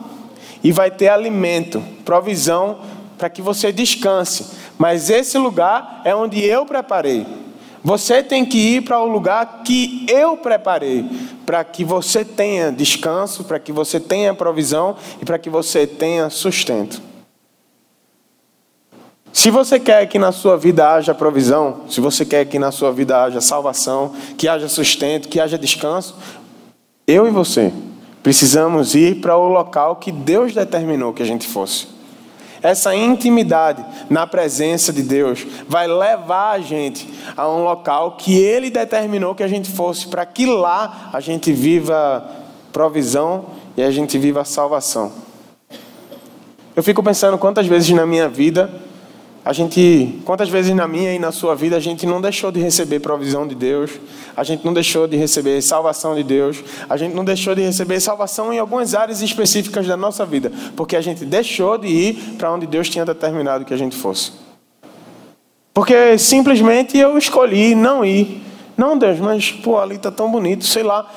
e 0.64 0.72
vai 0.72 0.92
ter 0.92 1.10
alimento, 1.10 1.84
provisão 2.04 2.80
para 3.18 3.30
que 3.30 3.42
você 3.42 3.72
descanse. 3.72 4.58
Mas 4.78 5.10
esse 5.10 5.38
lugar 5.38 6.02
é 6.06 6.16
onde 6.16 6.44
eu 6.44 6.66
preparei. 6.66 7.39
Você 7.84 8.22
tem 8.22 8.46
que 8.46 8.58
ir 8.58 8.82
para 8.82 9.00
o 9.00 9.08
lugar 9.08 9.62
que 9.64 10.06
eu 10.10 10.38
preparei, 10.38 11.06
para 11.46 11.64
que 11.64 11.84
você 11.84 12.26
tenha 12.26 12.72
descanso, 12.72 13.44
para 13.44 13.60
que 13.60 13.72
você 13.72 14.00
tenha 14.00 14.34
provisão 14.34 14.98
e 15.22 15.26
para 15.26 15.40
que 15.40 15.50
você 15.50 15.88
tenha 15.88 16.30
sustento. 16.30 17.02
Se 19.32 19.50
você 19.50 19.80
quer 19.80 20.08
que 20.08 20.20
na 20.20 20.32
sua 20.32 20.58
vida 20.58 20.92
haja 20.92 21.14
provisão, 21.14 21.82
se 21.90 22.02
você 22.02 22.26
quer 22.26 22.46
que 22.46 22.60
na 22.60 22.72
sua 22.72 22.92
vida 22.92 23.24
haja 23.24 23.40
salvação, 23.40 24.14
que 24.38 24.48
haja 24.48 24.68
sustento, 24.68 25.30
que 25.30 25.40
haja 25.40 25.58
descanso, 25.58 26.18
eu 27.08 27.28
e 27.28 27.32
você 27.32 27.72
precisamos 28.22 28.96
ir 28.96 29.22
para 29.22 29.38
o 29.38 29.48
local 29.48 29.96
que 29.96 30.12
Deus 30.12 30.54
determinou 30.54 31.14
que 31.14 31.24
a 31.24 31.26
gente 31.26 31.48
fosse. 31.48 31.99
Essa 32.62 32.96
intimidade 32.96 33.84
na 34.10 34.28
presença 34.28 34.92
de 34.92 35.02
Deus 35.02 35.46
vai 35.68 35.88
levar 35.88 36.52
a 36.52 36.60
gente 36.60 37.08
a 37.36 37.48
um 37.50 37.64
local 37.64 38.18
que 38.18 38.38
Ele 38.38 38.70
determinou 38.70 39.34
que 39.34 39.44
a 39.44 39.48
gente 39.48 39.70
fosse, 39.70 40.08
para 40.08 40.26
que 40.26 40.46
lá 40.46 41.10
a 41.14 41.20
gente 41.20 41.52
viva 41.52 42.30
provisão 42.72 43.46
e 43.78 43.84
a 43.84 43.92
gente 43.92 44.18
viva 44.18 44.44
salvação. 44.44 45.12
Eu 46.76 46.84
fico 46.84 47.02
pensando 47.04 47.38
quantas 47.38 47.66
vezes 47.66 47.90
na 47.92 48.06
minha 48.06 48.30
vida 48.30 48.70
a 49.50 49.52
gente, 49.52 50.22
quantas 50.26 50.48
vezes 50.48 50.76
na 50.76 50.88
minha 50.88 51.12
e 51.12 51.18
na 51.18 51.32
sua 51.32 51.56
vida 51.56 51.76
a 51.76 51.80
gente 51.80 52.06
não 52.06 52.22
deixou 52.22 52.52
de 52.52 52.60
receber 52.60 53.00
provisão 53.00 53.48
de 53.48 53.56
Deus, 53.56 53.90
a 54.38 54.44
gente 54.44 54.64
não 54.64 54.72
deixou 54.72 55.08
de 55.08 55.18
receber 55.18 55.60
salvação 55.64 56.14
de 56.14 56.22
Deus, 56.22 56.64
a 56.88 56.96
gente 56.96 57.16
não 57.16 57.26
deixou 57.26 57.56
de 57.56 57.64
receber 57.64 58.00
salvação 58.00 58.54
em 58.54 58.60
algumas 58.60 58.94
áreas 58.94 59.24
específicas 59.24 59.88
da 59.88 59.98
nossa 59.98 60.24
vida, 60.24 60.52
porque 60.76 60.96
a 60.96 61.02
gente 61.02 61.26
deixou 61.26 61.80
de 61.80 61.88
ir 61.88 62.36
para 62.38 62.54
onde 62.54 62.68
Deus 62.68 62.90
tinha 62.90 63.04
determinado 63.04 63.66
que 63.66 63.74
a 63.74 63.78
gente 63.78 63.96
fosse. 63.96 64.34
Porque 65.74 66.16
simplesmente 66.20 66.96
eu 66.96 67.18
escolhi 67.18 67.74
não 67.74 68.06
ir. 68.06 68.44
Não, 68.78 68.96
Deus, 68.96 69.20
mas 69.20 69.52
pô, 69.52 69.80
ali 69.80 69.96
está 69.96 70.12
tão 70.12 70.32
bonito, 70.32 70.64
sei 70.64 70.84
lá. 70.84 71.10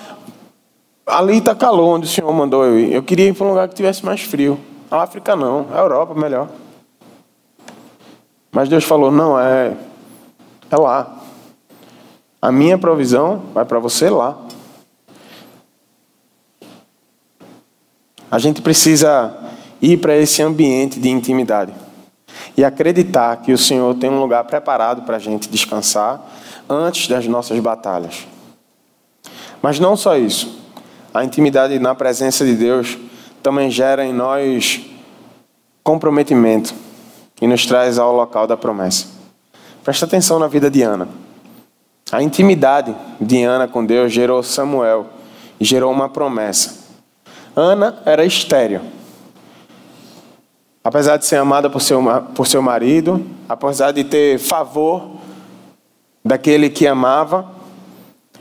Ali 1.07 1.37
está 1.37 1.55
calor 1.55 1.97
onde 1.97 2.07
o 2.07 2.11
Senhor 2.11 2.33
mandou 2.33 2.65
eu 2.65 2.81
ir. 2.81 2.95
Eu 2.95 3.03
queria 3.03 3.29
ir 3.29 3.35
para 3.35 3.45
um 3.45 3.51
lugar 3.51 3.69
que 3.69 3.75
tivesse 3.75 4.03
mais 4.03 4.23
frio. 4.23 4.59
África 4.91 5.37
não, 5.37 5.67
a 5.71 5.81
Europa 5.81 6.15
melhor. 6.15 6.62
Mas 8.55 8.69
Deus 8.69 8.85
falou: 8.85 9.11
não, 9.11 9.41
é, 9.41 9.75
é 10.71 10.77
lá. 10.77 11.19
A 12.41 12.53
minha 12.53 12.77
provisão 12.77 13.45
vai 13.55 13.65
para 13.65 13.79
você 13.79 14.11
lá. 14.11 14.39
A 18.31 18.39
gente 18.39 18.61
precisa 18.61 19.35
ir 19.81 19.99
para 19.99 20.17
esse 20.17 20.43
ambiente 20.43 21.01
de 21.01 21.09
intimidade 21.09 21.73
e 22.57 22.65
acreditar 22.65 23.37
que 23.37 23.53
o 23.53 23.59
Senhor 23.59 23.95
tem 23.95 24.11
um 24.11 24.21
lugar 24.21 24.45
preparado 24.45 25.03
para 25.03 25.17
a 25.17 25.19
gente 25.19 25.49
descansar 25.49 26.21
antes 26.69 27.09
das 27.09 27.27
nossas 27.27 27.59
batalhas. 27.61 28.27
Mas 29.63 29.79
não 29.79 29.97
só 29.97 30.17
isso. 30.17 30.61
a 31.15 31.25
intimidade 31.25 31.79
na 31.79 31.95
presença 31.95 32.45
de 32.45 32.55
Deus 32.55 32.99
também 33.43 33.71
gera 33.71 34.05
em 34.05 34.13
nós 34.13 34.81
comprometimento 35.83 36.75
e 37.43 37.47
nos 37.49 37.67
traz 37.67 37.99
ao 37.99 38.15
local 38.15 38.47
da 38.47 38.57
promessa. 38.57 39.09
Presta 39.83 40.07
atenção 40.07 40.39
na 40.39 40.47
vida 40.47 40.71
de 40.71 40.81
Ana. 40.81 41.09
A 42.13 42.23
intimidade 42.23 42.95
de 43.21 43.43
Ana 43.43 43.67
com 43.67 43.85
Deus 43.85 44.13
gerou 44.13 44.45
Samuel 44.45 45.09
e 45.59 45.65
gerou 45.65 45.91
uma 45.91 46.09
promessa. 46.09 46.85
Ana 47.57 48.01
era 48.07 48.25
estéreo. 48.25 48.81
Apesar 50.85 51.17
de 51.17 51.27
ser 51.27 51.37
amada 51.37 51.69
por 51.69 51.81
seu, 51.81 52.01
por 52.33 52.47
seu 52.47 52.63
marido, 52.63 53.27
apesar 53.49 53.91
de 53.91 54.05
ter 54.05 54.39
favor 54.39 55.11
daquele 56.25 56.71
que 56.71 56.87
amava, 56.87 57.51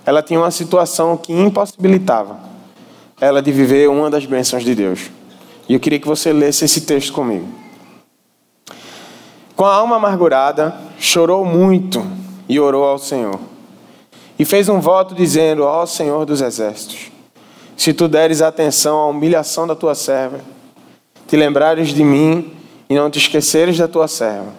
ela 0.05 0.22
tinha 0.22 0.39
uma 0.39 0.51
situação 0.51 1.17
que 1.17 1.34
impossibilitava 1.34 2.51
ela 3.20 3.41
de 3.41 3.51
viver 3.51 3.89
uma 3.89 4.10
das 4.10 4.25
bênçãos 4.25 4.63
de 4.63 4.74
Deus. 4.74 5.12
E 5.67 5.74
eu 5.74 5.79
queria 5.79 6.00
que 6.00 6.08
você 6.08 6.31
lesse 6.34 6.65
esse 6.65 6.81
texto 6.81 7.13
comigo. 7.13 7.61
Com 9.62 9.68
a 9.68 9.75
alma 9.75 9.98
amargurada, 9.98 10.74
chorou 10.98 11.46
muito 11.46 12.03
e 12.50 12.60
orou 12.60 12.84
ao 12.84 12.98
Senhor. 12.98 13.39
E 14.39 14.44
fez 14.44 14.68
um 14.68 14.80
voto 14.80 15.13
dizendo: 15.13 15.62
Ó 15.62 15.86
Senhor 15.86 16.25
dos 16.25 16.41
exércitos, 16.41 17.12
se 17.77 17.94
tu 17.94 18.08
deres 18.08 18.41
atenção 18.41 18.98
à 18.98 19.06
humilhação 19.06 19.68
da 19.68 19.75
tua 19.75 19.94
serva, 19.94 20.39
te 21.27 21.38
lembrares 21.38 21.89
de 21.89 22.03
mim 22.03 22.51
e 22.89 22.96
não 22.96 23.08
te 23.12 23.20
esqueceres 23.20 23.77
da 23.77 23.88
tua 23.88 24.08
serva, 24.08 24.51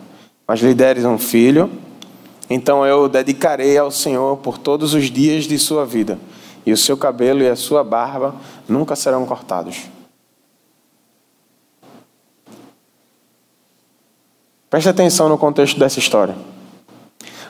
mas 0.47 0.61
lhe 0.61 0.73
deres 0.73 1.04
um 1.04 1.18
filho, 1.18 1.68
então 2.49 2.87
eu 2.87 3.00
o 3.00 3.09
dedicarei 3.09 3.76
ao 3.76 3.90
Senhor 3.90 4.37
por 4.37 4.56
todos 4.56 4.94
os 4.94 5.11
dias 5.11 5.47
de 5.47 5.59
sua 5.59 5.85
vida, 5.85 6.16
e 6.64 6.73
o 6.73 6.76
seu 6.76 6.97
cabelo 6.97 7.42
e 7.42 7.49
a 7.49 7.56
sua 7.56 7.82
barba 7.82 8.37
nunca 8.68 8.94
serão 8.94 9.26
cortados. 9.26 9.78
Preste 14.72 14.88
atenção 14.88 15.28
no 15.28 15.36
contexto 15.36 15.78
dessa 15.78 15.98
história. 15.98 16.34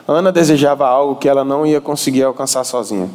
Ana 0.05 0.29
desejava 0.29 0.85
algo 0.85 1.15
que 1.15 1.29
ela 1.29 1.45
não 1.45 1.65
ia 1.65 1.79
conseguir 1.79 2.21
alcançar 2.23 2.65
sozinha. 2.65 3.09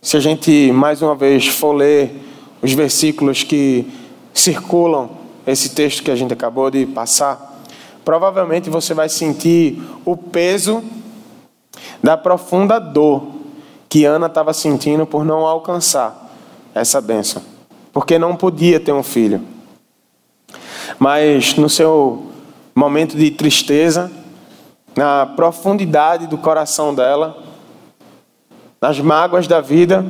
Se 0.00 0.16
a 0.16 0.20
gente 0.20 0.70
mais 0.70 1.02
uma 1.02 1.16
vez 1.16 1.48
for 1.48 1.72
ler 1.72 2.22
os 2.62 2.72
versículos 2.72 3.42
que 3.42 3.84
circulam 4.32 5.10
esse 5.44 5.70
texto 5.70 6.04
que 6.04 6.10
a 6.12 6.14
gente 6.14 6.32
acabou 6.32 6.70
de 6.70 6.86
passar, 6.86 7.64
provavelmente 8.04 8.70
você 8.70 8.94
vai 8.94 9.08
sentir 9.08 9.82
o 10.04 10.16
peso 10.16 10.80
da 12.00 12.16
profunda 12.16 12.78
dor 12.78 13.26
que 13.88 14.04
Ana 14.04 14.26
estava 14.26 14.52
sentindo 14.52 15.04
por 15.04 15.24
não 15.24 15.44
alcançar 15.44 16.32
essa 16.72 17.00
bênção, 17.00 17.42
porque 17.92 18.20
não 18.20 18.36
podia 18.36 18.78
ter 18.78 18.92
um 18.92 19.02
filho. 19.02 19.40
Mas 20.96 21.56
no 21.56 21.68
seu 21.68 22.33
momento 22.74 23.16
de 23.16 23.30
tristeza, 23.30 24.10
na 24.96 25.26
profundidade 25.26 26.26
do 26.26 26.38
coração 26.38 26.94
dela, 26.94 27.36
nas 28.80 28.98
mágoas 29.00 29.46
da 29.46 29.60
vida, 29.60 30.04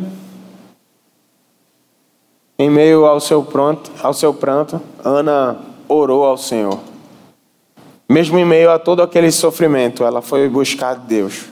em 2.59 2.71
meio 2.71 3.05
ao 3.05 3.21
seu 3.21 3.43
pranto, 3.43 3.91
ao 4.03 4.15
seu 4.15 4.33
pranto, 4.33 4.81
Ana 5.05 5.59
orou 5.89 6.25
ao 6.25 6.37
Senhor. 6.37 6.79
Mesmo 8.09 8.39
em 8.39 8.45
meio 8.45 8.71
a 8.71 8.79
todo 8.79 9.03
aquele 9.03 9.31
sofrimento, 9.31 10.05
ela 10.05 10.23
foi 10.23 10.49
buscar 10.49 10.95
Deus. 10.95 11.47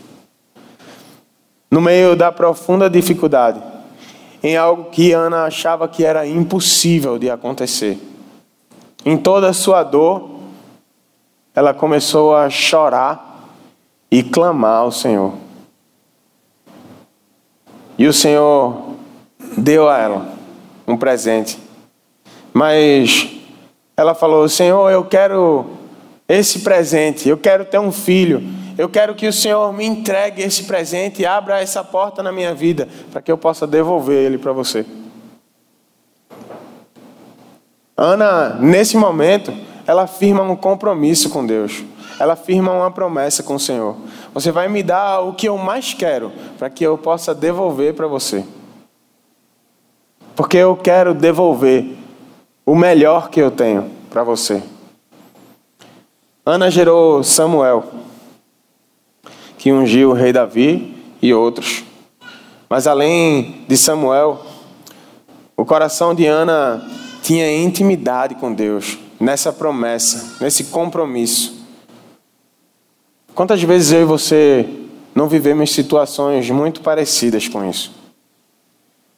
No 1.71 1.81
meio 1.81 2.14
da 2.14 2.31
profunda 2.31 2.88
dificuldade, 2.88 3.62
em 4.42 4.57
algo 4.57 4.90
que 4.90 5.12
Ana 5.12 5.45
achava 5.45 5.88
que 5.88 6.04
era 6.04 6.26
impossível 6.26 7.19
de 7.19 7.30
acontecer. 7.30 7.99
Em 9.04 9.17
toda 9.17 9.49
a 9.49 9.52
sua 9.52 9.82
dor, 9.82 10.42
ela 11.54 11.75
começou 11.75 12.34
a 12.34 12.49
chorar 12.49 13.49
e 14.10 14.23
clamar 14.23 14.78
ao 14.78 14.93
Senhor. 14.93 15.34
E 17.99 18.06
o 18.06 18.12
Senhor 18.12 18.95
deu 19.56 19.88
a 19.88 19.99
ela 19.99 20.28
um 20.86 20.97
presente. 20.97 21.58
Mas 22.52 23.30
ela 23.97 24.15
falou: 24.15 24.49
Senhor, 24.49 24.91
eu 24.91 25.04
quero 25.04 25.67
esse 26.28 26.60
presente, 26.60 27.28
eu 27.28 27.36
quero 27.36 27.65
ter 27.65 27.78
um 27.78 27.93
filho. 27.93 28.43
Eu 28.76 28.88
quero 28.88 29.15
que 29.15 29.26
o 29.26 29.32
Senhor 29.32 29.71
me 29.73 29.84
entregue 29.84 30.43
esse 30.43 30.65
presente 30.65 31.21
e 31.21 31.26
abra 31.26 31.60
essa 31.60 31.84
porta 31.84 32.23
na 32.23 32.32
minha 32.32 32.54
vida 32.54 32.88
para 33.10 33.21
que 33.21 33.30
eu 33.30 33.36
possa 33.36 33.67
devolver 33.67 34.25
ele 34.25 34.38
para 34.38 34.52
você. 34.52 34.86
Ana, 37.95 38.54
nesse 38.54 38.97
momento, 38.97 39.52
ela 39.86 40.06
firma 40.06 40.42
um 40.42 40.56
compromisso 40.56 41.30
com 41.30 41.45
Deus. 41.45 41.82
Ela 42.18 42.36
firma 42.36 42.73
uma 42.73 42.90
promessa 42.90 43.42
com 43.42 43.54
o 43.54 43.60
Senhor. 43.60 43.97
Você 44.32 44.52
vai 44.52 44.68
me 44.68 44.82
dar 44.82 45.21
o 45.21 45.34
que 45.34 45.49
eu 45.49 45.58
mais 45.58 45.92
quero 45.95 46.32
para 46.58 46.71
que 46.71 46.84
eu 46.84 46.97
possa 46.97 47.34
devolver 47.34 47.95
para 47.95 48.06
você. 48.06 48.45
Porque 50.36 50.56
eu 50.56 50.76
quero 50.76 51.14
devolver 51.14 51.97
o 52.64 52.75
melhor 52.75 53.28
que 53.28 53.40
eu 53.40 53.50
tenho 53.50 53.90
para 54.08 54.23
você. 54.23 54.62
Ana 56.45 56.71
gerou 56.71 57.23
Samuel, 57.23 57.84
que 59.58 59.73
ungiu 59.73 60.10
o 60.10 60.14
rei 60.14 60.32
Davi 60.32 60.97
e 61.21 61.32
outros. 61.32 61.84
Mas 62.68 62.86
além 62.86 63.64
de 63.68 63.76
Samuel, 63.76 64.45
o 65.56 65.64
coração 65.64 66.14
de 66.14 66.26
Ana 66.26 66.84
tinha 67.23 67.62
intimidade 67.62 68.34
com 68.34 68.52
Deus, 68.52 68.99
nessa 69.23 69.52
promessa, 69.52 70.37
nesse 70.41 70.65
compromisso. 70.65 71.65
Quantas 73.32 73.63
vezes 73.63 73.93
eu 73.93 74.02
e 74.02 74.04
você 74.04 74.69
não 75.15 75.28
vivemos 75.28 75.71
situações 75.71 76.50
muito 76.50 76.80
parecidas 76.80 77.47
com 77.47 77.65
isso? 77.65 77.93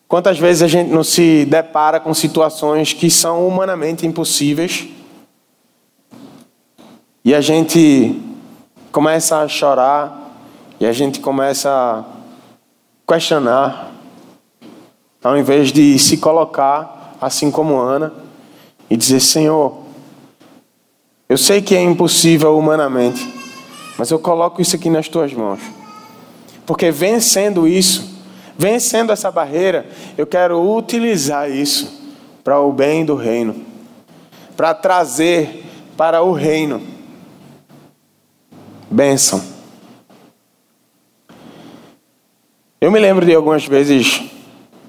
Quantas 0.07 0.39
vezes 0.39 0.63
a 0.63 0.69
gente 0.69 0.91
não 0.91 1.03
se 1.03 1.47
depara 1.47 1.99
com 1.99 2.13
situações 2.13 2.93
que 2.93 3.11
são 3.11 3.49
humanamente 3.49 4.07
impossíveis 4.07 4.87
e 7.25 7.35
a 7.35 7.41
gente 7.41 8.21
começa 8.93 9.39
a 9.39 9.49
chorar 9.49 10.37
e 10.79 10.85
a 10.85 10.93
gente 10.93 11.19
começa 11.19 11.71
a 11.71 12.05
questionar, 13.11 13.91
ao 15.23 15.39
invés 15.39 15.73
de 15.73 15.99
se 15.99 16.19
colocar 16.19 17.17
assim 17.19 17.51
como 17.51 17.79
Ana 17.79 18.13
e 18.91 18.99
dizer: 18.99 19.21
Senhor, 19.21 19.84
eu 21.29 21.39
sei 21.39 21.63
que 21.63 21.75
é 21.75 21.83
impossível 21.83 22.57
humanamente, 22.57 23.27
mas 23.97 24.11
eu 24.11 24.19
coloco 24.19 24.61
isso 24.61 24.77
aqui 24.77 24.91
nas 24.91 25.09
tuas 25.09 25.33
mãos. 25.33 25.61
Porque 26.67 26.91
vencendo 26.91 27.67
isso, 27.67 28.23
vencendo 28.59 29.11
essa 29.11 29.31
barreira, 29.31 29.87
eu 30.19 30.27
quero 30.27 30.61
utilizar 30.77 31.51
isso 31.51 32.03
para 32.43 32.61
o 32.61 32.73
bem 32.73 33.05
do 33.05 33.15
reino, 33.15 33.57
para 34.55 34.75
trazer 34.75 35.65
para 35.97 36.23
o 36.23 36.33
reino 36.33 36.83
bênção. 38.91 39.43
Eu 42.81 42.91
me 42.91 42.99
lembro 42.99 43.25
de 43.25 43.35
algumas 43.35 43.65
vezes 43.65 44.25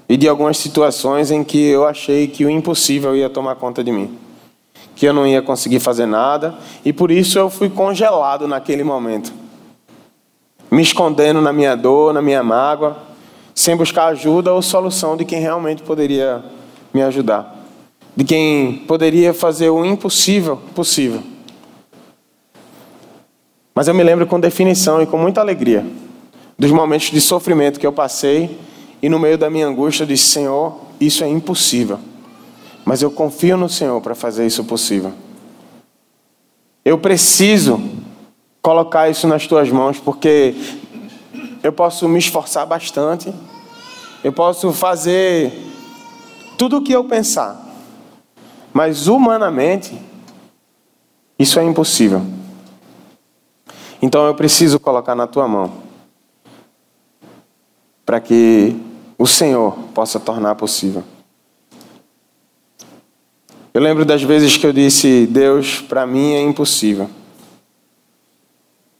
e 0.06 0.18
de 0.18 0.28
algumas 0.28 0.58
situações 0.58 1.30
em 1.30 1.42
que 1.42 1.58
eu 1.58 1.86
achei 1.86 2.28
que 2.28 2.44
o 2.44 2.50
impossível 2.50 3.16
ia 3.16 3.30
tomar 3.30 3.54
conta 3.54 3.82
de 3.82 3.90
mim 3.90 4.25
que 4.96 5.06
eu 5.06 5.12
não 5.12 5.26
ia 5.26 5.42
conseguir 5.42 5.78
fazer 5.78 6.06
nada, 6.06 6.54
e 6.84 6.92
por 6.92 7.10
isso 7.10 7.38
eu 7.38 7.50
fui 7.50 7.68
congelado 7.68 8.48
naquele 8.48 8.82
momento, 8.82 9.32
me 10.70 10.82
escondendo 10.82 11.40
na 11.40 11.52
minha 11.52 11.76
dor, 11.76 12.14
na 12.14 12.22
minha 12.22 12.42
mágoa, 12.42 12.96
sem 13.54 13.76
buscar 13.76 14.06
ajuda 14.06 14.52
ou 14.52 14.60
solução 14.60 15.16
de 15.16 15.24
quem 15.24 15.38
realmente 15.38 15.82
poderia 15.82 16.42
me 16.92 17.02
ajudar, 17.02 17.54
de 18.16 18.24
quem 18.24 18.78
poderia 18.88 19.34
fazer 19.34 19.68
o 19.68 19.84
impossível 19.84 20.56
possível. 20.74 21.22
Mas 23.74 23.86
eu 23.86 23.94
me 23.94 24.02
lembro 24.02 24.26
com 24.26 24.40
definição 24.40 25.02
e 25.02 25.06
com 25.06 25.18
muita 25.18 25.42
alegria 25.42 25.84
dos 26.58 26.70
momentos 26.70 27.10
de 27.10 27.20
sofrimento 27.20 27.78
que 27.78 27.86
eu 27.86 27.92
passei 27.92 28.58
e 29.02 29.08
no 29.08 29.18
meio 29.18 29.36
da 29.36 29.50
minha 29.50 29.66
angústia 29.66 30.04
eu 30.04 30.06
disse: 30.06 30.30
Senhor, 30.30 30.80
isso 30.98 31.22
é 31.22 31.28
impossível. 31.28 31.98
Mas 32.86 33.02
eu 33.02 33.10
confio 33.10 33.56
no 33.56 33.68
Senhor 33.68 34.00
para 34.00 34.14
fazer 34.14 34.46
isso 34.46 34.62
possível. 34.62 35.12
Eu 36.84 36.96
preciso 36.96 37.80
colocar 38.62 39.10
isso 39.10 39.26
nas 39.26 39.44
tuas 39.44 39.68
mãos, 39.72 39.98
porque 39.98 40.54
eu 41.64 41.72
posso 41.72 42.08
me 42.08 42.20
esforçar 42.20 42.64
bastante, 42.64 43.34
eu 44.22 44.32
posso 44.32 44.72
fazer 44.72 45.52
tudo 46.56 46.76
o 46.76 46.82
que 46.82 46.92
eu 46.92 47.02
pensar, 47.02 47.60
mas 48.72 49.08
humanamente, 49.08 50.00
isso 51.36 51.58
é 51.58 51.64
impossível. 51.64 52.22
Então 54.00 54.26
eu 54.26 54.34
preciso 54.36 54.78
colocar 54.78 55.16
na 55.16 55.26
tua 55.26 55.48
mão, 55.48 55.72
para 58.04 58.20
que 58.20 58.80
o 59.18 59.26
Senhor 59.26 59.72
possa 59.92 60.20
tornar 60.20 60.54
possível. 60.54 61.02
Eu 63.76 63.82
lembro 63.82 64.06
das 64.06 64.22
vezes 64.22 64.56
que 64.56 64.66
eu 64.66 64.72
disse: 64.72 65.26
Deus, 65.26 65.82
para 65.82 66.06
mim 66.06 66.32
é 66.32 66.40
impossível. 66.40 67.10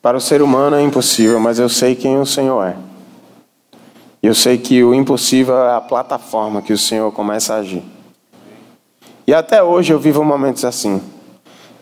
Para 0.03 0.19
o 0.19 0.21
ser 0.21 0.43
humano 0.43 0.77
é 0.77 0.83
impossível, 0.83 1.41
mas 1.41 1.59
eu 1.59 1.67
sei 1.67 1.95
quem 1.95 2.19
o 2.19 2.27
Senhor 2.27 2.63
é. 2.63 2.77
E 4.23 4.27
eu 4.27 4.35
sei 4.35 4.59
que 4.59 4.85
o 4.85 4.93
impossível 4.93 5.57
é 5.57 5.77
a 5.77 5.81
plataforma 5.81 6.61
que 6.61 6.75
o 6.75 6.79
Senhor 6.79 7.11
começa 7.11 7.55
a 7.55 7.61
agir. 7.61 7.83
E 9.27 9.33
até 9.33 9.63
hoje 9.63 9.95
eu 9.95 9.99
vivo 9.99 10.23
momentos 10.23 10.63
assim. 10.63 11.01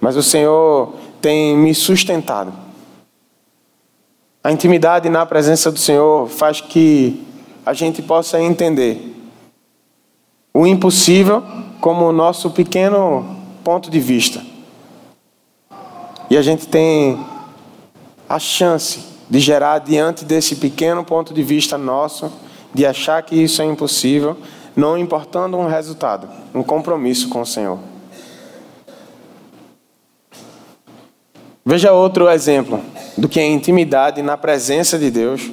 Mas 0.01 0.15
o 0.15 0.23
Senhor 0.23 0.95
tem 1.21 1.57
me 1.57 1.75
sustentado. 1.75 2.53
A 4.41 4.53
intimidade 4.53 5.09
na 5.09 5.27
presença 5.27 5.69
do 5.73 5.81
Senhor 5.81 6.29
faz 6.29 6.61
que 6.61 7.27
a 7.67 7.73
gente 7.73 8.01
possa 8.03 8.41
entender 8.41 9.14
o 10.57 10.65
impossível 10.65 11.43
como 11.81 12.07
o 12.07 12.13
nosso 12.13 12.49
pequeno 12.51 13.27
ponto 13.65 13.91
de 13.91 13.99
vista. 13.99 14.41
E 16.31 16.37
a 16.37 16.43
gente 16.43 16.69
tem 16.69 17.19
a 18.29 18.39
chance 18.39 19.01
de 19.29 19.41
gerar 19.41 19.81
diante 19.81 20.25
desse 20.25 20.57
pequeno 20.57 21.05
ponto 21.05 21.35
de 21.35 21.43
vista 21.43 21.77
nosso, 21.77 22.33
de 22.73 22.87
achar 22.87 23.21
que 23.23 23.35
isso 23.35 23.61
é 23.61 23.65
impossível, 23.65 24.37
não 24.77 24.97
importando 24.97 25.57
um 25.57 25.67
resultado, 25.67 26.29
um 26.55 26.63
compromisso 26.63 27.29
com 27.29 27.41
o 27.41 27.47
Senhor. 27.47 27.79
Veja 31.67 31.93
outro 31.93 32.29
exemplo 32.31 32.81
do 33.17 33.29
que 33.29 33.41
a 33.41 33.47
intimidade 33.47 34.23
na 34.23 34.37
presença 34.37 34.99
de 34.99 35.11
Deus 35.11 35.51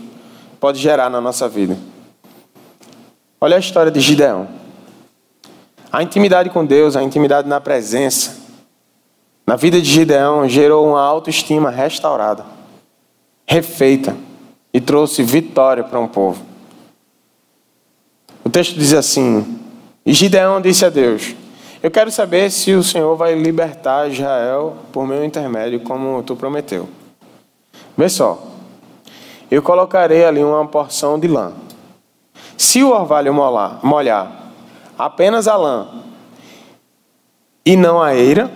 pode 0.59 0.79
gerar 0.79 1.09
na 1.09 1.19
nossa 1.19 1.49
vida. 1.49 1.77
Olha 3.39 3.55
a 3.55 3.59
história 3.59 3.91
de 3.91 3.99
Gideão. 3.99 4.60
A 5.91 6.01
intimidade 6.01 6.49
com 6.49 6.65
Deus, 6.65 6.95
a 6.95 7.03
intimidade 7.03 7.49
na 7.49 7.59
presença, 7.59 8.37
na 9.45 9.57
vida 9.57 9.81
de 9.81 9.89
Gideão, 9.89 10.47
gerou 10.47 10.87
uma 10.87 11.01
autoestima 11.01 11.69
restaurada, 11.69 12.45
refeita 13.45 14.15
e 14.73 14.79
trouxe 14.79 15.21
vitória 15.21 15.83
para 15.83 15.99
um 15.99 16.07
povo. 16.07 16.41
O 18.45 18.49
texto 18.49 18.75
diz 18.75 18.93
assim: 18.93 19.59
E 20.05 20.13
Gideão 20.13 20.61
disse 20.61 20.85
a 20.85 20.89
Deus: 20.89 21.35
Eu 21.83 21.91
quero 21.91 22.09
saber 22.09 22.49
se 22.51 22.71
o 22.71 22.83
Senhor 22.83 23.17
vai 23.17 23.35
libertar 23.35 24.09
Israel 24.09 24.77
por 24.93 25.05
meu 25.05 25.25
intermédio, 25.25 25.81
como 25.81 26.23
tu 26.23 26.37
prometeu. 26.37 26.87
Vê 27.97 28.07
só, 28.07 28.41
eu 29.49 29.61
colocarei 29.61 30.23
ali 30.23 30.41
uma 30.41 30.65
porção 30.65 31.19
de 31.19 31.27
lã. 31.27 31.51
Se 32.57 32.81
o 32.81 32.91
orvalho 32.91 33.33
molhar 33.83 34.40
apenas 35.05 35.47
a 35.47 35.57
lã 35.57 35.87
e 37.65 37.75
não 37.75 37.99
a 37.99 38.15
eira, 38.15 38.51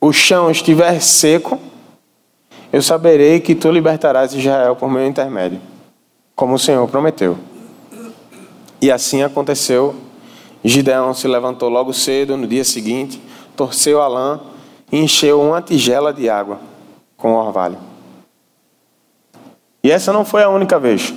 o 0.00 0.12
chão 0.12 0.50
estiver 0.50 1.00
seco, 1.00 1.60
eu 2.72 2.82
saberei 2.82 3.38
que 3.38 3.54
tu 3.54 3.70
libertarás 3.70 4.34
Israel 4.34 4.74
por 4.74 4.90
meu 4.90 5.06
intermédio, 5.06 5.60
como 6.34 6.54
o 6.54 6.58
Senhor 6.58 6.88
prometeu. 6.88 7.38
E 8.82 8.90
assim 8.90 9.22
aconteceu. 9.22 9.94
Gideão 10.64 11.14
se 11.14 11.28
levantou 11.28 11.68
logo 11.68 11.92
cedo, 11.92 12.36
no 12.36 12.46
dia 12.46 12.64
seguinte, 12.64 13.22
torceu 13.56 14.02
a 14.02 14.08
lã 14.08 14.40
e 14.90 14.98
encheu 14.98 15.40
uma 15.40 15.62
tigela 15.62 16.12
de 16.12 16.28
água 16.28 16.58
com 17.16 17.32
orvalho. 17.34 17.78
E 19.84 19.90
essa 19.90 20.12
não 20.12 20.24
foi 20.24 20.42
a 20.42 20.48
única 20.48 20.80
vez. 20.80 21.14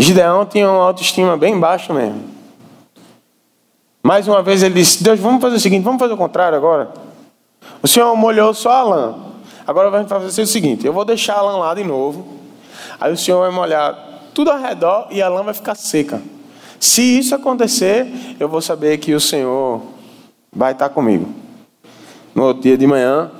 Gideão 0.00 0.46
tinha 0.46 0.66
uma 0.70 0.86
autoestima 0.86 1.36
bem 1.36 1.60
baixa 1.60 1.92
mesmo. 1.92 2.24
Mais 4.02 4.26
uma 4.26 4.42
vez 4.42 4.62
ele 4.62 4.76
disse: 4.76 5.04
Deus, 5.04 5.20
vamos 5.20 5.42
fazer 5.42 5.56
o 5.56 5.60
seguinte, 5.60 5.84
vamos 5.84 6.00
fazer 6.00 6.14
o 6.14 6.16
contrário 6.16 6.56
agora. 6.56 6.90
O 7.82 7.86
Senhor 7.86 8.16
molhou 8.16 8.54
só 8.54 8.70
a 8.70 8.82
lã. 8.82 9.14
Agora 9.66 9.90
vai 9.90 10.06
fazer 10.06 10.40
o 10.40 10.46
seguinte: 10.46 10.86
eu 10.86 10.92
vou 10.94 11.04
deixar 11.04 11.36
a 11.36 11.42
lã 11.42 11.58
lá 11.58 11.74
de 11.74 11.84
novo. 11.84 12.26
Aí 12.98 13.12
o 13.12 13.16
Senhor 13.16 13.40
vai 13.40 13.50
molhar 13.50 13.94
tudo 14.32 14.50
ao 14.50 14.58
redor 14.58 15.08
e 15.10 15.20
a 15.20 15.28
lã 15.28 15.42
vai 15.42 15.52
ficar 15.52 15.74
seca. 15.74 16.22
Se 16.78 17.18
isso 17.18 17.34
acontecer, 17.34 18.08
eu 18.40 18.48
vou 18.48 18.62
saber 18.62 18.96
que 18.96 19.12
o 19.12 19.20
Senhor 19.20 19.82
vai 20.50 20.72
estar 20.72 20.88
comigo. 20.88 21.28
No 22.34 22.44
outro 22.44 22.62
dia 22.62 22.78
de 22.78 22.86
manhã, 22.86 23.30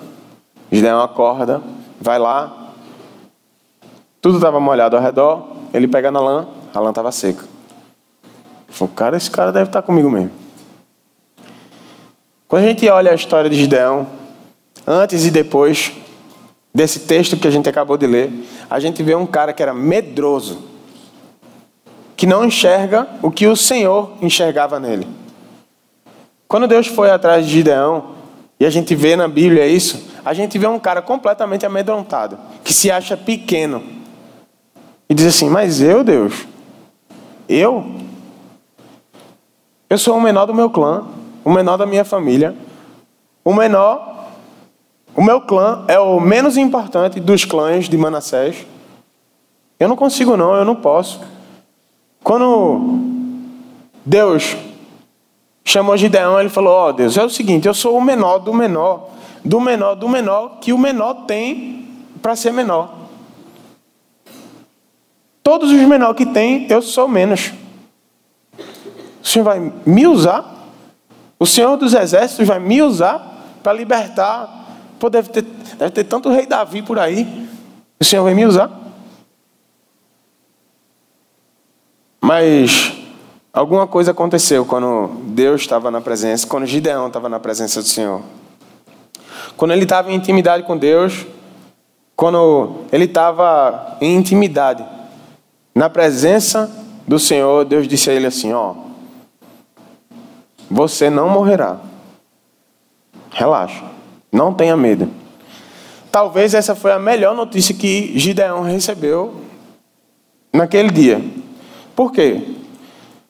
Gideão 0.71 1.01
acorda, 1.01 1.63
vai 1.99 2.19
lá, 2.19 2.60
tudo 4.21 4.37
estava 4.37 4.61
molhado 4.61 4.97
ao 4.97 5.03
redor, 5.03 5.49
ele 5.73 5.89
pega 5.89 6.11
na 6.11 6.21
lã, 6.21 6.47
a 6.75 6.81
lã 6.81 6.91
estava 6.91 7.11
seca. 7.11 7.43
Ele 7.43 8.73
falou, 8.77 8.93
cara, 8.95 9.17
esse 9.17 9.31
cara 9.31 9.51
deve 9.51 9.71
estar 9.71 9.81
comigo 9.83 10.11
mesmo. 10.11 10.31
Quando 12.47 12.65
a 12.65 12.67
gente 12.67 12.87
olha 12.89 13.13
a 13.13 13.15
história 13.15 13.49
de 13.49 13.57
Gideão, 13.57 14.07
antes 14.87 15.25
e 15.25 15.31
depois 15.31 15.93
desse 16.75 17.01
texto 17.01 17.37
que 17.37 17.49
a 17.49 17.51
gente 17.51 17.69
acabou 17.69 17.97
de 17.97 18.07
ler, 18.07 18.31
a 18.69 18.79
gente 18.79 19.03
vê 19.03 19.15
um 19.15 19.27
cara 19.27 19.53
que 19.53 19.63
era 19.63 19.73
medroso, 19.73 20.59
que 22.15 22.27
não 22.27 22.45
enxerga 22.45 23.09
o 23.23 23.31
que 23.31 23.47
o 23.47 23.57
Senhor 23.57 24.13
enxergava 24.21 24.79
nele. 24.79 25.07
Quando 26.47 26.67
Deus 26.67 26.89
foi 26.89 27.11
atrás 27.11 27.47
de 27.47 27.53
Gideão, 27.53 28.17
e 28.59 28.67
a 28.67 28.71
gente 28.71 28.95
vê 28.95 29.17
na 29.17 29.27
Bíblia 29.27 29.67
isso, 29.67 30.11
a 30.23 30.35
gente 30.35 30.59
vê 30.59 30.67
um 30.67 30.79
cara 30.79 31.01
completamente 31.01 31.65
amedrontado, 31.65 32.39
que 32.63 32.75
se 32.75 32.91
acha 32.91 33.17
pequeno 33.17 34.00
e 35.11 35.15
diz 35.15 35.27
assim: 35.27 35.51
Mas 35.51 35.83
eu, 35.83 36.05
Deus, 36.05 36.47
eu? 37.49 37.85
Eu 39.91 39.99
sou 39.99 40.17
o 40.17 40.21
menor 40.21 40.47
do 40.47 40.55
meu 40.55 40.71
clã, 40.71 41.05
o 41.45 41.51
menor 41.51 41.77
da 41.77 41.85
minha 41.85 42.05
família, 42.05 42.55
o 43.45 43.53
menor, 43.53 44.29
o 45.17 45.23
meu 45.23 45.41
clã 45.41 45.85
é 45.89 45.99
o 45.99 46.21
menos 46.21 46.57
importante 46.57 47.19
dos 47.19 47.45
clãs 47.45 47.89
de 47.89 47.99
Manassés. 47.99 48.65
Eu 49.81 49.89
não 49.89 49.97
consigo, 49.97 50.37
não, 50.37 50.55
eu 50.55 50.65
não 50.65 50.77
posso. 50.77 51.21
Quando 52.23 53.01
Deus 54.07 54.57
chamou 55.65 55.97
Gideão, 55.97 56.39
ele 56.39 56.49
falou: 56.49 56.73
Ó 56.73 56.89
oh, 56.89 56.93
Deus, 56.93 57.17
é 57.17 57.25
o 57.25 57.31
seguinte, 57.31 57.67
eu 57.67 57.75
sou 57.75 57.99
o 57.99 58.01
menor 58.01 58.39
do 58.39 58.55
menor, 58.55 59.09
do 59.45 59.61
menor 59.61 59.97
do 59.97 60.09
menor, 60.09 60.61
que 60.61 60.73
o 60.73 60.79
menor 60.79 61.27
tem 61.27 61.89
para 62.23 62.37
ser 62.37 62.53
menor. 62.53 63.00
Todos 65.51 65.73
os 65.73 65.81
menores 65.81 66.17
que 66.17 66.27
tem, 66.27 66.71
eu 66.71 66.81
sou 66.81 67.09
menos. 67.09 67.53
O 69.21 69.27
Senhor 69.27 69.45
vai 69.45 69.73
me 69.85 70.07
usar? 70.07 70.45
O 71.41 71.45
Senhor 71.45 71.77
dos 71.77 71.93
Exércitos 71.93 72.47
vai 72.47 72.61
me 72.61 72.81
usar 72.81 73.59
para 73.61 73.73
libertar? 73.73 74.79
Pô, 75.01 75.11
deve 75.11 75.29
ter, 75.31 75.43
deve 75.77 75.91
ter 75.91 76.05
tanto 76.05 76.31
rei 76.31 76.47
Davi 76.47 76.83
por 76.83 77.01
aí. 77.01 77.49
O 77.99 78.05
Senhor 78.05 78.23
vai 78.23 78.33
me 78.33 78.47
usar? 78.47 78.71
Mas 82.21 82.93
alguma 83.53 83.89
coisa 83.89 84.13
aconteceu 84.13 84.65
quando 84.65 85.09
Deus 85.35 85.63
estava 85.63 85.91
na 85.91 86.01
presença, 86.01 86.47
quando 86.47 86.65
Gideão 86.65 87.09
estava 87.09 87.29
na 87.29 87.41
presença 87.41 87.83
do 87.83 87.89
Senhor. 87.89 88.23
Quando 89.57 89.73
ele 89.73 89.83
estava 89.83 90.13
em 90.13 90.15
intimidade 90.15 90.63
com 90.63 90.77
Deus, 90.77 91.27
quando 92.15 92.85
ele 92.93 93.07
estava 93.07 93.97
em 94.01 94.15
intimidade 94.15 95.00
na 95.75 95.89
presença 95.89 96.71
do 97.07 97.19
Senhor, 97.19 97.65
Deus 97.65 97.89
disse 97.89 98.11
a 98.11 98.13
ele 98.13 98.27
assim: 98.27 98.53
Ó, 98.53 98.75
você 100.71 101.11
não 101.11 101.29
morrerá. 101.29 101.79
Relaxa, 103.33 103.85
não 104.31 104.53
tenha 104.53 104.77
medo. 104.77 105.09
Talvez 106.11 106.55
essa 106.55 106.75
foi 106.75 106.93
a 106.93 106.99
melhor 106.99 107.35
notícia 107.35 107.75
que 107.75 108.19
Gideão 108.19 108.63
recebeu 108.63 109.41
naquele 110.53 110.91
dia. 110.91 111.25
Por 111.95 112.13
quê? 112.13 112.43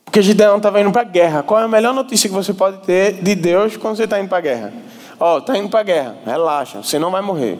Porque 0.05 0.22
Gideão 0.22 0.57
estava 0.57 0.81
indo 0.81 0.90
para 0.90 1.03
a 1.03 1.05
guerra. 1.05 1.42
Qual 1.42 1.61
é 1.61 1.64
a 1.64 1.68
melhor 1.68 1.94
notícia 1.94 2.29
que 2.29 2.35
você 2.35 2.53
pode 2.53 2.79
ter 2.79 3.22
de 3.22 3.35
Deus 3.35 3.76
quando 3.76 3.96
você 3.96 4.05
está 4.05 4.18
indo 4.18 4.29
para 4.29 4.38
a 4.38 4.40
guerra? 4.40 4.72
Ó, 5.18 5.35
oh, 5.35 5.38
está 5.38 5.57
indo 5.57 5.68
para 5.68 5.81
a 5.81 5.83
guerra, 5.83 6.16
relaxa, 6.24 6.83
você 6.83 6.98
não 6.98 7.11
vai 7.11 7.20
morrer. 7.20 7.59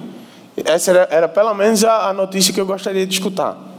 Essa 0.65 0.91
era, 0.91 1.09
era 1.11 1.29
pelo 1.29 1.53
menos 1.55 1.85
a, 1.85 2.09
a 2.09 2.13
notícia 2.13 2.55
que 2.55 2.61
eu 2.61 2.65
gostaria 2.65 3.07
de 3.07 3.13
escutar. 3.13 3.70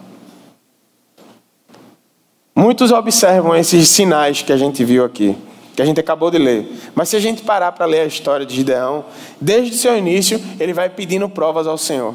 Muitos 2.56 2.92
observam 2.92 3.56
esses 3.56 3.88
sinais 3.88 4.42
que 4.42 4.52
a 4.52 4.58
gente 4.58 4.84
viu 4.84 5.06
aqui, 5.06 5.38
que 5.76 5.82
a 5.82 5.86
gente 5.86 6.00
acabou 6.00 6.30
de 6.30 6.38
ler. 6.38 6.68
Mas 6.94 7.10
se 7.10 7.16
a 7.16 7.20
gente 7.20 7.44
parar 7.44 7.72
para 7.72 7.86
ler 7.86 8.02
a 8.02 8.06
história 8.06 8.46
de 8.46 8.54
Gideão, 8.54 9.06
desde 9.40 9.74
o 9.74 9.78
seu 9.78 9.98
início, 9.98 10.40
ele 10.60 10.74
vai 10.74 10.90
pedindo 10.90 11.30
provas 11.30 11.66
ao 11.66 11.78
Senhor. 11.78 12.14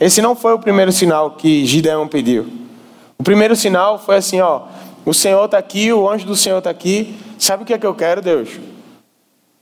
Esse 0.00 0.22
não 0.22 0.34
foi 0.34 0.54
o 0.54 0.58
primeiro 0.58 0.90
sinal 0.90 1.32
que 1.32 1.66
Gideão 1.66 2.08
pediu. 2.08 2.46
O 3.18 3.22
primeiro 3.22 3.54
sinal 3.54 3.98
foi 3.98 4.16
assim, 4.16 4.40
ó, 4.40 4.62
o 5.04 5.12
Senhor 5.12 5.44
está 5.44 5.58
aqui, 5.58 5.92
o 5.92 6.08
anjo 6.08 6.26
do 6.26 6.36
Senhor 6.36 6.58
está 6.58 6.70
aqui. 6.70 7.16
Sabe 7.38 7.62
o 7.62 7.66
que 7.66 7.74
é 7.74 7.78
que 7.78 7.86
eu 7.86 7.94
quero, 7.94 8.22
Deus? 8.22 8.48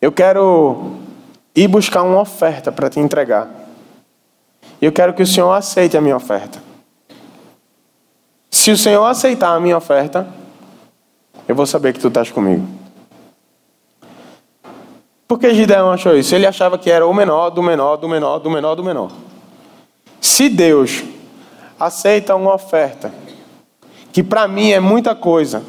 Eu 0.00 0.12
quero 0.12 0.92
ir 1.54 1.66
buscar 1.66 2.02
uma 2.02 2.20
oferta 2.20 2.70
para 2.70 2.90
te 2.90 3.00
entregar. 3.00 3.48
Eu 4.80 4.92
quero 4.92 5.14
que 5.14 5.22
o 5.22 5.26
Senhor 5.26 5.50
aceite 5.52 5.96
a 5.96 6.00
minha 6.00 6.16
oferta. 6.16 6.65
Se 8.66 8.72
o 8.72 8.76
Senhor 8.76 9.04
aceitar 9.04 9.54
a 9.54 9.60
minha 9.60 9.76
oferta, 9.76 10.26
eu 11.46 11.54
vou 11.54 11.66
saber 11.66 11.92
que 11.92 12.00
tu 12.00 12.08
estás 12.08 12.32
comigo. 12.32 12.66
Por 15.28 15.38
que 15.38 15.54
Gideão 15.54 15.92
achou 15.92 16.16
isso? 16.16 16.34
Ele 16.34 16.48
achava 16.48 16.76
que 16.76 16.90
era 16.90 17.06
o 17.06 17.14
menor, 17.14 17.50
do 17.50 17.62
menor, 17.62 17.94
do 17.94 18.08
menor, 18.08 18.40
do 18.40 18.50
menor, 18.50 18.74
do 18.74 18.82
menor. 18.82 19.12
Se 20.20 20.48
Deus 20.48 21.04
aceita 21.78 22.34
uma 22.34 22.52
oferta, 22.54 23.14
que 24.12 24.20
para 24.20 24.48
mim 24.48 24.72
é 24.72 24.80
muita 24.80 25.14
coisa, 25.14 25.62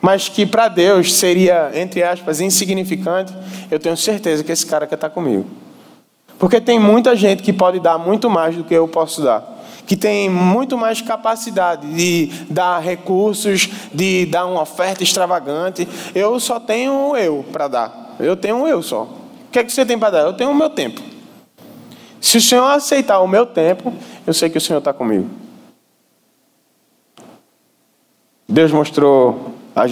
mas 0.00 0.26
que 0.26 0.46
para 0.46 0.68
Deus 0.68 1.12
seria, 1.12 1.72
entre 1.74 2.02
aspas, 2.02 2.40
insignificante, 2.40 3.34
eu 3.70 3.78
tenho 3.78 3.98
certeza 3.98 4.42
que 4.42 4.50
esse 4.50 4.64
cara 4.64 4.86
quer 4.86 4.94
estar 4.94 5.10
comigo. 5.10 5.44
Porque 6.38 6.58
tem 6.58 6.80
muita 6.80 7.14
gente 7.14 7.42
que 7.42 7.52
pode 7.52 7.80
dar 7.80 7.98
muito 7.98 8.30
mais 8.30 8.56
do 8.56 8.64
que 8.64 8.72
eu 8.72 8.88
posso 8.88 9.22
dar. 9.22 9.53
Que 9.86 9.96
tem 9.96 10.28
muito 10.30 10.78
mais 10.78 11.00
capacidade 11.00 11.86
de 11.94 12.26
dar 12.48 12.78
recursos, 12.78 13.68
de 13.92 14.26
dar 14.26 14.46
uma 14.46 14.62
oferta 14.62 15.02
extravagante. 15.02 15.86
Eu 16.14 16.38
só 16.40 16.58
tenho 16.58 17.16
eu 17.16 17.44
para 17.52 17.68
dar. 17.68 18.16
Eu 18.18 18.36
tenho 18.36 18.66
eu 18.66 18.82
só. 18.82 19.02
O 19.02 19.50
que 19.52 19.58
é 19.58 19.64
que 19.64 19.72
você 19.72 19.84
tem 19.84 19.98
para 19.98 20.10
dar? 20.10 20.20
Eu 20.20 20.32
tenho 20.32 20.50
o 20.50 20.54
meu 20.54 20.70
tempo. 20.70 21.00
Se 22.20 22.38
o 22.38 22.40
Senhor 22.40 22.64
aceitar 22.64 23.20
o 23.20 23.28
meu 23.28 23.44
tempo, 23.44 23.92
eu 24.26 24.32
sei 24.32 24.48
que 24.48 24.58
o 24.58 24.60
Senhor 24.60 24.78
está 24.78 24.92
comigo. 24.92 25.28
Deus 28.48 28.72
mostrou 28.72 29.52
a 29.74 29.86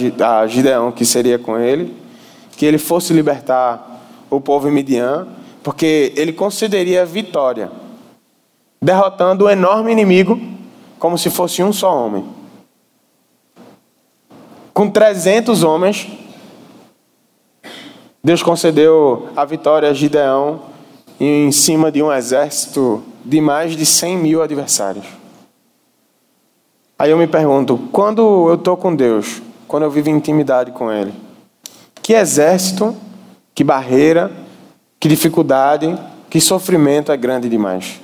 Gideão 0.47 0.91
que 0.91 1.05
seria 1.05 1.37
com 1.37 1.59
ele, 1.59 1.95
que 2.57 2.65
ele 2.65 2.77
fosse 2.77 3.13
libertar 3.13 4.01
o 4.29 4.41
povo 4.41 4.69
Midian 4.69 5.27
porque 5.63 6.13
ele 6.17 6.33
concederia 6.33 7.05
vitória, 7.05 7.71
derrotando 8.83 9.45
o 9.45 9.49
enorme 9.49 9.93
inimigo 9.93 10.37
como 10.99 11.17
se 11.17 11.29
fosse 11.29 11.63
um 11.63 11.71
só 11.71 12.05
homem. 12.05 12.25
Com 14.73 14.89
300 14.89 15.63
homens, 15.63 16.05
Deus 18.21 18.43
concedeu 18.43 19.29
a 19.37 19.45
vitória 19.45 19.89
a 19.89 19.93
Gideão 19.93 20.63
em 21.17 21.49
cima 21.49 21.89
de 21.89 22.03
um 22.03 22.11
exército 22.11 23.01
de 23.23 23.39
mais 23.39 23.73
de 23.73 23.85
100 23.85 24.17
mil 24.17 24.41
adversários. 24.41 25.05
Aí 26.99 27.09
eu 27.09 27.17
me 27.17 27.27
pergunto, 27.27 27.77
quando 27.89 28.49
eu 28.49 28.55
estou 28.55 28.75
com 28.75 28.93
Deus, 28.93 29.41
quando 29.65 29.83
eu 29.83 29.91
vivo 29.91 30.09
intimidade 30.09 30.71
com 30.71 30.91
Ele, 30.91 31.13
que 32.01 32.13
exército, 32.13 32.93
que 33.55 33.63
barreira, 33.63 34.29
que 34.99 35.07
dificuldade, 35.07 35.97
que 36.29 36.41
sofrimento 36.41 37.13
é 37.13 37.17
grande 37.17 37.47
demais. 37.47 38.03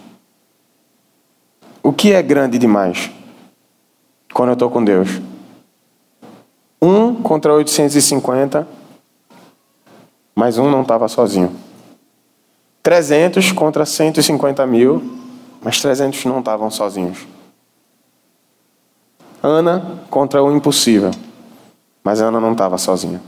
O 1.81 1.93
que 1.93 2.11
é 2.11 2.21
grande 2.21 2.57
demais 2.57 3.09
quando 4.33 4.49
eu 4.49 4.53
estou 4.53 4.69
com 4.69 4.83
Deus? 4.83 5.09
Um 6.81 7.15
contra 7.15 7.53
850, 7.53 8.67
mas 10.35 10.57
um 10.57 10.69
não 10.69 10.81
estava 10.81 11.07
sozinho. 11.07 11.55
300 12.83 13.51
contra 13.51 13.85
150 13.85 14.65
mil, 14.65 15.19
mas 15.61 15.81
300 15.81 16.25
não 16.25 16.39
estavam 16.39 16.69
sozinhos. 16.69 17.27
Ana 19.41 19.99
contra 20.09 20.43
o 20.43 20.55
impossível, 20.55 21.11
mas 22.03 22.19
Ana 22.19 22.39
não 22.39 22.51
estava 22.51 22.77
sozinha. 22.77 23.21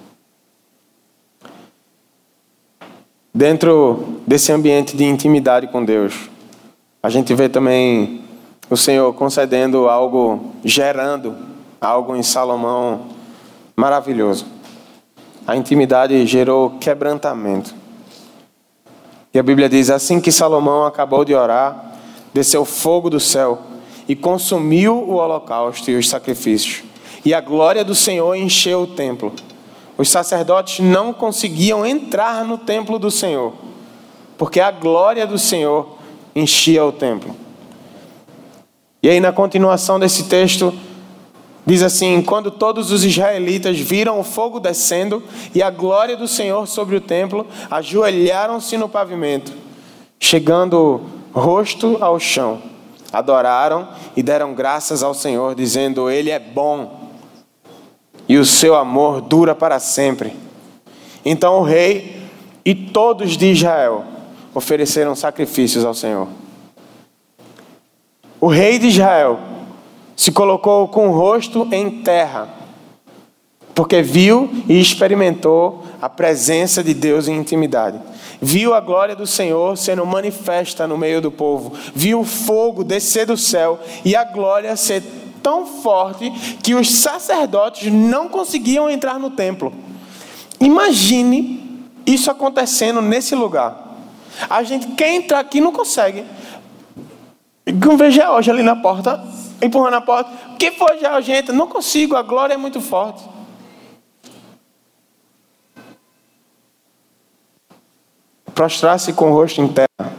Dentro 3.34 4.20
desse 4.28 4.52
ambiente 4.52 4.96
de 4.96 5.06
intimidade 5.06 5.68
com 5.68 5.84
Deus, 5.84 6.30
a 7.02 7.10
gente 7.10 7.34
vê 7.34 7.48
também 7.48 8.21
o 8.72 8.78
Senhor 8.78 9.14
concedendo 9.14 9.90
algo, 9.90 10.54
gerando 10.64 11.36
algo 11.82 12.16
em 12.16 12.24
Salomão 12.24 13.08
maravilhoso. 13.76 14.46
A 15.46 15.58
intimidade 15.58 16.26
gerou 16.26 16.78
quebrantamento. 16.80 17.76
E 19.34 19.38
a 19.38 19.44
Bíblia 19.44 19.68
diz: 19.68 19.90
assim 19.90 20.22
que 20.22 20.32
Salomão 20.32 20.86
acabou 20.86 21.26
de 21.26 21.36
orar, 21.36 21.98
desceu 22.34 22.64
fogo 22.64 23.10
do 23.10 23.20
céu 23.20 23.60
e 24.08 24.16
consumiu 24.16 24.96
o 24.96 25.16
holocausto 25.16 25.92
e 25.92 25.98
os 25.98 26.08
sacrifícios. 26.08 26.82
E 27.26 27.34
a 27.34 27.42
glória 27.42 27.84
do 27.84 27.94
Senhor 27.94 28.34
encheu 28.36 28.84
o 28.84 28.88
templo. 28.88 29.34
Os 29.98 30.10
sacerdotes 30.10 30.80
não 30.80 31.12
conseguiam 31.12 31.86
entrar 31.86 32.46
no 32.46 32.58
templo 32.58 32.98
do 32.98 33.12
Senhor, 33.12 33.54
porque 34.38 34.62
a 34.62 34.72
glória 34.72 35.28
do 35.28 35.38
Senhor 35.38 35.98
enchia 36.34 36.86
o 36.86 36.94
templo. 36.94 37.36
E 39.04 39.10
aí, 39.10 39.20
na 39.20 39.32
continuação 39.32 40.00
desse 40.00 40.26
texto, 40.26 40.74
diz 41.66 41.82
assim: 41.82 42.22
Quando 42.22 42.52
todos 42.52 42.92
os 42.92 43.04
israelitas 43.04 43.80
viram 43.80 44.20
o 44.20 44.24
fogo 44.24 44.60
descendo 44.60 45.24
e 45.56 45.64
a 45.64 45.70
glória 45.72 46.16
do 46.16 46.28
Senhor 46.28 46.68
sobre 46.68 46.96
o 46.96 47.02
templo, 47.02 47.48
ajoelharam-se 47.70 48.78
no 48.78 48.88
pavimento, 48.88 49.54
chegando 50.20 51.02
rosto 51.34 51.98
ao 52.00 52.20
chão, 52.20 52.62
adoraram 53.12 53.88
e 54.16 54.22
deram 54.22 54.54
graças 54.54 55.02
ao 55.02 55.14
Senhor, 55.14 55.56
dizendo: 55.56 56.10
Ele 56.10 56.30
é 56.30 56.40
bom 56.40 57.10
e 58.30 58.38
o 58.38 58.46
seu 58.46 58.76
amor 58.76 59.20
dura 59.20 59.56
para 59.56 59.80
sempre. 59.80 60.34
Então 61.26 61.60
o 61.60 61.64
rei 61.64 62.22
e 62.64 62.74
todos 62.74 63.36
de 63.36 63.52
Israel 63.52 64.06
ofereceram 64.54 65.16
sacrifícios 65.16 65.84
ao 65.84 65.94
Senhor. 65.94 66.28
O 68.42 68.48
rei 68.48 68.80
de 68.80 68.88
Israel 68.88 69.40
se 70.16 70.32
colocou 70.32 70.88
com 70.88 71.10
o 71.10 71.14
rosto 71.14 71.68
em 71.72 72.02
terra, 72.02 72.50
porque 73.76 74.02
viu 74.02 74.50
e 74.68 74.82
experimentou 74.82 75.84
a 76.02 76.10
presença 76.10 76.84
de 76.84 76.96
Deus 76.96 77.28
em 77.28 77.38
intimidade. 77.38 78.02
Viu 78.42 78.74
a 78.74 78.80
glória 78.80 79.16
do 79.16 79.28
Senhor 79.28 79.78
sendo 79.78 80.04
manifesta 80.08 80.88
no 80.88 80.98
meio 80.98 81.22
do 81.22 81.32
povo. 81.32 81.74
Viu 81.94 82.22
o 82.22 82.26
fogo 82.26 82.84
descer 82.84 83.28
do 83.28 83.38
céu 83.38 83.80
e 84.04 84.16
a 84.16 84.24
glória 84.24 84.76
ser 84.76 85.04
tão 85.44 85.68
forte 85.68 86.32
que 86.64 86.74
os 86.74 86.90
sacerdotes 86.90 87.94
não 87.94 88.28
conseguiam 88.28 88.90
entrar 88.90 89.20
no 89.20 89.30
templo. 89.30 89.72
Imagine 90.60 91.88
isso 92.08 92.32
acontecendo 92.32 93.04
nesse 93.04 93.36
lugar. 93.36 94.00
A 94.50 94.64
gente 94.64 94.88
quer 94.88 95.14
entrar 95.14 95.40
aqui 95.40 95.62
não 95.62 95.72
consegue. 95.72 96.24
Não 97.66 97.98
vejo 97.98 98.22
hoje 98.22 98.50
ali 98.50 98.64
na 98.64 98.76
porta, 98.76 99.24
empurrando 99.62 99.96
a 99.96 100.02
porta. 100.02 100.32
O 100.54 100.58
que 100.58 100.72
foi 100.72 101.00
gente? 101.22 101.52
Não 101.52 101.68
consigo, 101.68 102.16
a 102.16 102.22
glória 102.22 102.54
é 102.54 102.58
muito 102.58 102.82
forte. 102.82 103.24
Prostrar-se 108.54 109.14
com 109.14 109.32
o 109.32 109.34
rosto 109.34 109.62
em 109.62 109.68
terra, 109.68 110.14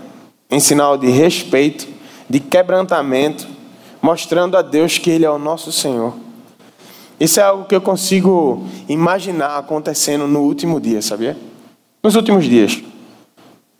em 0.50 0.60
sinal 0.60 0.96
de 0.96 1.08
respeito, 1.08 1.86
de 2.28 2.40
quebrantamento 2.40 3.46
mostrando 4.02 4.56
a 4.56 4.62
Deus 4.62 4.98
que 4.98 5.08
Ele 5.10 5.24
é 5.24 5.30
o 5.30 5.38
nosso 5.38 5.70
Senhor. 5.70 6.12
Isso 7.20 7.38
é 7.38 7.42
algo 7.44 7.66
que 7.66 7.74
eu 7.74 7.80
consigo 7.80 8.66
imaginar 8.88 9.56
acontecendo 9.58 10.26
no 10.26 10.40
último 10.40 10.80
dia, 10.80 11.00
sabia? 11.00 11.36
Nos 12.02 12.16
últimos 12.16 12.44
dias. 12.44 12.82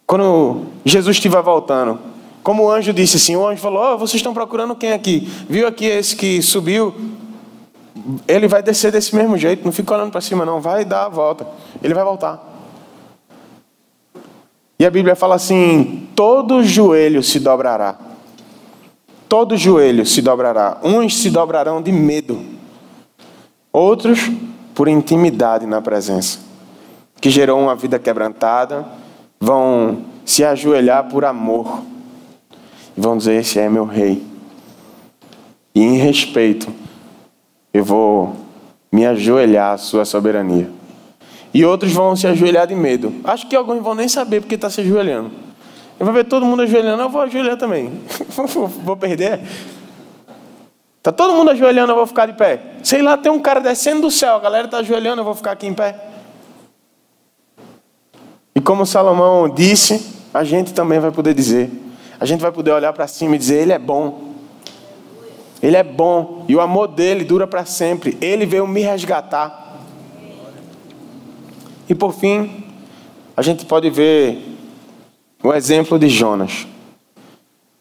Quando 0.07 0.67
Jesus 0.85 1.17
estiver 1.17 1.43
voltando, 1.43 1.99
como 2.43 2.65
o 2.65 2.71
anjo 2.71 2.93
disse 2.93 3.17
assim, 3.17 3.37
o 3.37 3.47
anjo 3.47 3.61
falou: 3.61 3.95
oh, 3.95 3.99
vocês 3.99 4.17
estão 4.17 4.35
procurando 4.35 4.75
quem 4.75 4.93
aqui? 4.93 5.29
Viu 5.49 5.67
aqui 5.67 5.87
esse 5.87 6.17
que 6.17 6.43
subiu? 6.43 6.95
Ele 8.27 8.49
vai 8.49 8.63
descer 8.63 8.91
desse 8.91 9.15
mesmo 9.15 9.37
jeito, 9.37 9.65
não 9.65 9.73
fica 9.73 9.95
olhando 9.95 10.11
para 10.11 10.21
cima, 10.21 10.45
não, 10.45 10.61
vai 10.61 10.85
dar 10.85 11.07
a 11.07 11.09
volta. 11.09 11.47
Ele 11.83 11.95
vai 11.95 12.05
voltar. 12.05 12.51
E 14.79 14.85
a 14.85 14.91
Bíblia 14.91 15.15
fala 15.15 15.37
assim: 15.37 16.09
todo 16.17 16.63
joelho 16.63 17.23
se 17.23 17.39
dobrará 17.39 18.13
todo 19.33 19.57
joelho 19.57 20.05
se 20.05 20.21
dobrará. 20.21 20.77
Uns 20.85 21.23
se 21.23 21.31
dobrarão 21.31 21.81
de 21.81 21.91
medo, 21.91 22.39
outros 23.73 24.31
por 24.75 24.89
intimidade 24.89 25.65
na 25.65 25.81
presença, 25.81 26.39
que 27.19 27.31
gerou 27.31 27.59
uma 27.59 27.75
vida 27.75 27.99
quebrantada, 27.99 28.85
vão 29.41 30.03
se 30.23 30.45
ajoelhar 30.45 31.09
por 31.09 31.25
amor 31.25 31.83
e 32.97 33.01
vão 33.01 33.17
dizer: 33.17 33.35
Esse 33.35 33.59
é 33.59 33.69
meu 33.69 33.85
rei. 33.85 34.23
E 35.75 35.83
em 35.83 35.97
respeito, 35.97 36.73
eu 37.73 37.85
vou 37.85 38.37
me 38.91 39.07
ajoelhar 39.07 39.73
à 39.73 39.79
sua 39.79 40.05
soberania. 40.05 40.71
E 41.55 41.65
outros 41.65 41.93
vão 41.93 42.15
se 42.17 42.27
ajoelhar 42.27 42.67
de 42.67 42.75
medo. 42.75 43.15
Acho 43.25 43.47
que 43.49 43.57
alguns 43.57 43.83
vão 43.83 43.95
nem 43.95 44.09
saber 44.09 44.41
porque 44.41 44.55
está 44.55 44.71
se 44.71 44.81
ajoelhando. 44.81 45.31
Eu 45.99 46.07
vou 46.07 46.15
ver 46.15 46.25
todo 46.25 46.45
mundo 46.45 46.63
ajoelhando, 46.63 47.03
eu 47.03 47.09
vou 47.09 47.23
ajoelhar 47.23 47.57
também. 47.57 47.93
vou 48.85 48.97
perder? 48.97 49.41
Tá 51.03 51.11
todo 51.11 51.35
mundo 51.35 51.51
ajoelhando, 51.51 51.93
eu 51.93 51.97
vou 51.97 52.07
ficar 52.07 52.27
de 52.27 52.35
pé. 52.35 52.77
Sei 52.83 53.03
lá, 53.03 53.17
tem 53.17 53.31
um 53.31 53.41
cara 53.41 53.61
descendo 53.61 54.03
do 54.03 54.11
céu, 54.11 54.37
a 54.37 54.39
galera 54.39 54.67
está 54.67 54.79
ajoelhando, 54.79 55.21
eu 55.21 55.25
vou 55.25 55.35
ficar 55.35 55.53
aqui 55.53 55.67
em 55.67 55.75
pé. 55.75 55.97
E 58.55 58.61
como 58.61 58.87
Salomão 58.87 59.49
disse, 59.49 60.15
a 60.33 60.45
gente 60.45 60.73
também 60.73 61.01
vai 61.01 61.11
poder 61.11 61.35
dizer. 61.35 61.71
A 62.23 62.25
gente 62.25 62.41
vai 62.41 62.53
poder 62.53 62.71
olhar 62.71 62.93
para 62.93 63.09
cima 63.09 63.35
e 63.35 63.39
dizer: 63.39 63.63
Ele 63.63 63.73
é 63.73 63.79
bom. 63.81 64.33
Ele 65.61 65.77
é 65.77 65.83
bom 65.83 66.45
e 66.49 66.55
o 66.55 66.61
amor 66.61 66.87
dele 66.87 67.25
dura 67.25 67.49
para 67.49 67.65
sempre. 67.65 68.17
Ele 68.21 68.47
veio 68.47 68.65
me 68.65 68.81
resgatar. 68.81 69.81
E 71.89 71.97
por 71.97 72.15
fim, 72.15 72.65
a 73.37 73.43
gente 73.43 73.67
pode 73.67 73.91
ver 73.91 74.57
o 75.43 75.53
exemplo 75.53 75.99
de 75.99 76.09
Jonas. 76.09 76.65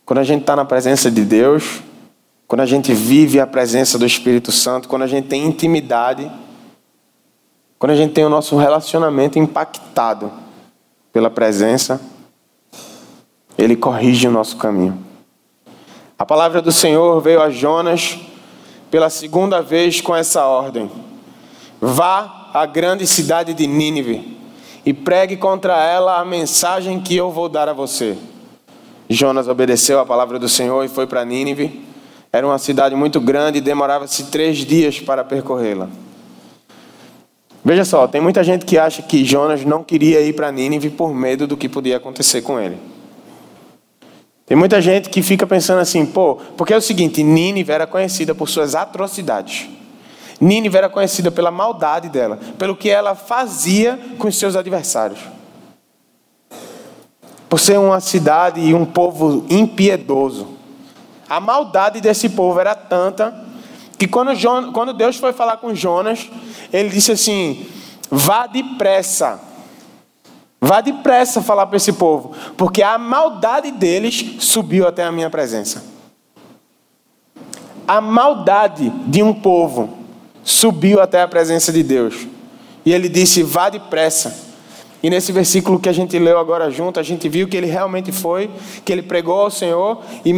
Quando 0.03 0.17
a 0.17 0.23
gente 0.23 0.41
está 0.41 0.55
na 0.55 0.65
presença 0.65 1.11
de 1.11 1.23
Deus, 1.23 1.83
quando 2.47 2.61
a 2.61 2.65
gente 2.65 2.95
vive 2.95 3.39
a 3.39 3.45
presença 3.45 3.99
do 3.99 4.07
Espírito 4.07 4.51
Santo, 4.51 4.89
quando 4.89 5.03
a 5.03 5.07
gente 5.07 5.27
tem 5.27 5.45
intimidade, 5.45 6.31
quando 7.77 7.91
a 7.91 7.95
gente 7.95 8.13
tem 8.13 8.25
o 8.25 8.29
nosso 8.29 8.57
relacionamento 8.57 9.37
impactado 9.37 10.31
pela 11.13 11.29
presença, 11.29 12.01
Ele 13.57 13.75
corrige 13.75 14.27
o 14.27 14.31
nosso 14.31 14.57
caminho. 14.57 14.97
A 16.17 16.25
palavra 16.25 16.61
do 16.61 16.71
Senhor 16.71 17.19
veio 17.21 17.41
a 17.41 17.49
Jonas 17.49 18.17
pela 18.89 19.09
segunda 19.09 19.61
vez 19.61 20.01
com 20.01 20.15
essa 20.15 20.45
ordem: 20.45 20.89
Vá 21.79 22.49
à 22.53 22.65
grande 22.65 23.07
cidade 23.07 23.53
de 23.53 23.65
Nínive 23.65 24.37
e 24.85 24.93
pregue 24.93 25.37
contra 25.37 25.83
ela 25.83 26.19
a 26.19 26.25
mensagem 26.25 26.99
que 26.99 27.15
eu 27.15 27.31
vou 27.31 27.47
dar 27.47 27.69
a 27.69 27.73
você. 27.73 28.17
Jonas 29.09 29.47
obedeceu 29.47 29.99
a 29.99 30.05
palavra 30.05 30.39
do 30.39 30.47
Senhor 30.47 30.83
e 30.85 30.87
foi 30.87 31.05
para 31.05 31.25
Nínive. 31.25 31.85
Era 32.31 32.47
uma 32.47 32.57
cidade 32.57 32.95
muito 32.95 33.19
grande 33.19 33.57
e 33.57 33.61
demorava-se 33.61 34.25
três 34.25 34.59
dias 34.59 34.99
para 34.99 35.23
percorrê-la. 35.23 35.89
Veja 37.63 37.85
só, 37.85 38.07
tem 38.07 38.21
muita 38.21 38.43
gente 38.43 38.65
que 38.65 38.77
acha 38.77 39.01
que 39.01 39.23
Jonas 39.23 39.63
não 39.65 39.83
queria 39.83 40.21
ir 40.21 40.33
para 40.33 40.51
Nínive 40.51 40.89
por 40.89 41.13
medo 41.13 41.45
do 41.45 41.57
que 41.57 41.69
podia 41.69 41.97
acontecer 41.97 42.41
com 42.41 42.59
ele. 42.59 42.77
Tem 44.51 44.57
muita 44.57 44.81
gente 44.81 45.09
que 45.09 45.23
fica 45.23 45.47
pensando 45.47 45.79
assim, 45.79 46.05
pô, 46.05 46.35
porque 46.57 46.73
é 46.73 46.75
o 46.75 46.81
seguinte: 46.81 47.23
Nínive 47.23 47.71
era 47.71 47.87
conhecida 47.87 48.35
por 48.35 48.49
suas 48.49 48.75
atrocidades. 48.75 49.69
Nínive 50.41 50.75
era 50.75 50.89
conhecida 50.89 51.31
pela 51.31 51.49
maldade 51.49 52.09
dela, 52.09 52.37
pelo 52.59 52.75
que 52.75 52.89
ela 52.89 53.15
fazia 53.15 53.97
com 54.17 54.27
os 54.27 54.37
seus 54.37 54.57
adversários. 54.57 55.21
Por 57.47 57.61
ser 57.61 57.79
uma 57.79 58.01
cidade 58.01 58.59
e 58.59 58.73
um 58.73 58.83
povo 58.83 59.45
impiedoso. 59.49 60.49
A 61.29 61.39
maldade 61.39 62.01
desse 62.01 62.27
povo 62.27 62.59
era 62.59 62.75
tanta 62.75 63.33
que 63.97 64.05
quando, 64.05 64.33
quando 64.73 64.91
Deus 64.91 65.15
foi 65.15 65.31
falar 65.31 65.55
com 65.55 65.73
Jonas, 65.73 66.29
ele 66.73 66.89
disse 66.89 67.13
assim: 67.13 67.67
vá 68.09 68.47
depressa 68.47 69.39
Vá 70.63 70.79
depressa 70.79 71.41
falar 71.41 71.65
para 71.65 71.77
esse 71.77 71.91
povo, 71.93 72.35
porque 72.55 72.83
a 72.83 72.95
maldade 72.95 73.71
deles 73.71 74.35
subiu 74.39 74.87
até 74.87 75.03
a 75.03 75.11
minha 75.11 75.29
presença. 75.29 75.83
A 77.87 77.99
maldade 77.99 78.89
de 79.07 79.23
um 79.23 79.33
povo 79.33 79.97
subiu 80.43 81.01
até 81.01 81.23
a 81.23 81.27
presença 81.27 81.73
de 81.73 81.81
Deus. 81.81 82.27
E 82.85 82.93
ele 82.93 83.09
disse: 83.09 83.41
Vá 83.41 83.69
depressa. 83.69 84.51
E 85.03 85.09
nesse 85.09 85.31
versículo 85.31 85.79
que 85.79 85.89
a 85.89 85.91
gente 85.91 86.17
leu 86.19 86.37
agora 86.37 86.69
junto, 86.69 86.99
a 86.99 87.03
gente 87.03 87.27
viu 87.27 87.47
que 87.47 87.57
ele 87.57 87.65
realmente 87.65 88.11
foi, 88.11 88.51
que 88.85 88.91
ele 88.91 89.01
pregou 89.01 89.41
ao 89.41 89.49
Senhor 89.49 90.03
e 90.23 90.31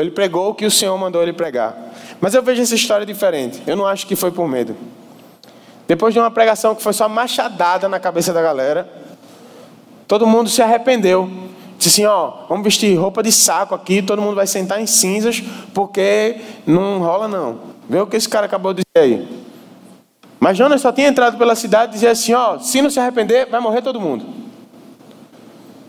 ele 0.00 0.10
pregou 0.10 0.48
o 0.48 0.54
que 0.54 0.64
o 0.64 0.70
Senhor 0.70 0.96
mandou 0.96 1.22
ele 1.22 1.34
pregar. 1.34 1.76
Mas 2.18 2.32
eu 2.32 2.42
vejo 2.42 2.62
essa 2.62 2.74
história 2.74 3.04
diferente. 3.04 3.62
Eu 3.66 3.76
não 3.76 3.86
acho 3.86 4.06
que 4.06 4.16
foi 4.16 4.30
por 4.30 4.48
medo. 4.48 4.74
Depois 5.86 6.14
de 6.14 6.20
uma 6.20 6.30
pregação 6.30 6.74
que 6.74 6.82
foi 6.82 6.94
só 6.94 7.06
machadada 7.06 7.86
na 7.86 8.00
cabeça 8.00 8.32
da 8.32 8.40
galera, 8.40 8.90
Todo 10.08 10.26
mundo 10.26 10.48
se 10.48 10.62
arrependeu. 10.62 11.30
Disse 11.78 12.00
assim: 12.00 12.06
ó, 12.06 12.46
vamos 12.48 12.64
vestir 12.64 12.98
roupa 12.98 13.22
de 13.22 13.30
saco 13.30 13.74
aqui, 13.74 14.00
todo 14.00 14.22
mundo 14.22 14.34
vai 14.34 14.46
sentar 14.46 14.80
em 14.80 14.86
cinzas, 14.86 15.42
porque 15.74 16.36
não 16.66 16.98
rola 16.98 17.28
não. 17.28 17.60
Vê 17.88 18.00
o 18.00 18.06
que 18.06 18.16
esse 18.16 18.28
cara 18.28 18.46
acabou 18.46 18.72
de 18.72 18.82
dizer 18.82 19.04
aí. 19.04 19.28
Mas 20.40 20.56
Jonas 20.56 20.80
só 20.80 20.90
tinha 20.90 21.08
entrado 21.08 21.36
pela 21.36 21.54
cidade 21.54 21.92
e 21.92 21.94
dizia 21.94 22.10
assim: 22.10 22.32
ó, 22.32 22.58
se 22.58 22.80
não 22.80 22.88
se 22.88 22.98
arrepender, 22.98 23.48
vai 23.50 23.60
morrer 23.60 23.82
todo 23.82 24.00
mundo. 24.00 24.24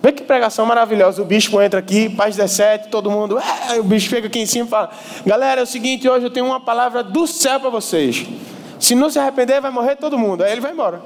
Vê 0.02 0.12
que 0.12 0.24
pregação 0.24 0.66
maravilhosa. 0.66 1.22
O 1.22 1.26
bispo 1.26 1.62
entra 1.62 1.80
aqui, 1.80 2.10
paz 2.10 2.36
17, 2.36 2.90
todo 2.90 3.10
mundo. 3.10 3.40
É, 3.70 3.80
o 3.80 3.84
bispo 3.84 4.10
chega 4.10 4.28
aqui 4.28 4.40
em 4.40 4.46
cima 4.46 4.66
e 4.66 4.70
fala: 4.70 4.92
Galera, 5.26 5.62
é 5.62 5.64
o 5.64 5.68
seguinte, 5.68 6.10
hoje 6.10 6.26
eu 6.26 6.30
tenho 6.30 6.46
uma 6.46 6.60
palavra 6.60 7.04
do 7.04 7.26
céu 7.26 7.60
para 7.60 7.70
vocês. 7.70 8.26
Se 8.80 8.96
não 8.96 9.10
se 9.10 9.18
arrepender, 9.18 9.62
vai 9.62 9.72
morrer 9.72 9.96
todo 9.96 10.18
mundo. 10.18 10.44
Aí 10.44 10.52
ele 10.52 10.62
vai 10.62 10.72
embora. 10.72 11.02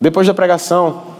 Depois 0.00 0.26
da 0.26 0.34
pregação, 0.34 1.16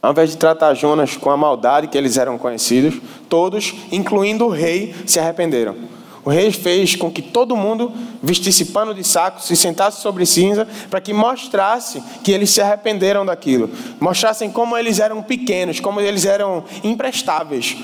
ao 0.00 0.12
invés 0.12 0.30
de 0.30 0.36
tratar 0.36 0.74
Jonas 0.74 1.16
com 1.16 1.30
a 1.30 1.36
maldade 1.36 1.88
que 1.88 1.96
eles 1.96 2.16
eram 2.16 2.38
conhecidos, 2.38 3.00
todos, 3.28 3.74
incluindo 3.92 4.46
o 4.46 4.50
rei, 4.50 4.94
se 5.06 5.20
arrependeram. 5.20 5.76
O 6.24 6.30
rei 6.30 6.52
fez 6.52 6.94
com 6.94 7.10
que 7.10 7.20
todo 7.20 7.56
mundo 7.56 7.92
vestisse 8.22 8.66
pano 8.66 8.94
de 8.94 9.02
saco, 9.02 9.42
se 9.42 9.56
sentasse 9.56 10.00
sobre 10.00 10.24
cinza, 10.24 10.68
para 10.88 11.00
que 11.00 11.12
mostrasse 11.12 12.02
que 12.22 12.30
eles 12.30 12.50
se 12.50 12.60
arrependeram 12.60 13.26
daquilo. 13.26 13.68
Mostrassem 14.00 14.48
como 14.48 14.76
eles 14.76 15.00
eram 15.00 15.20
pequenos, 15.20 15.80
como 15.80 16.00
eles 16.00 16.24
eram 16.24 16.64
imprestáveis 16.84 17.76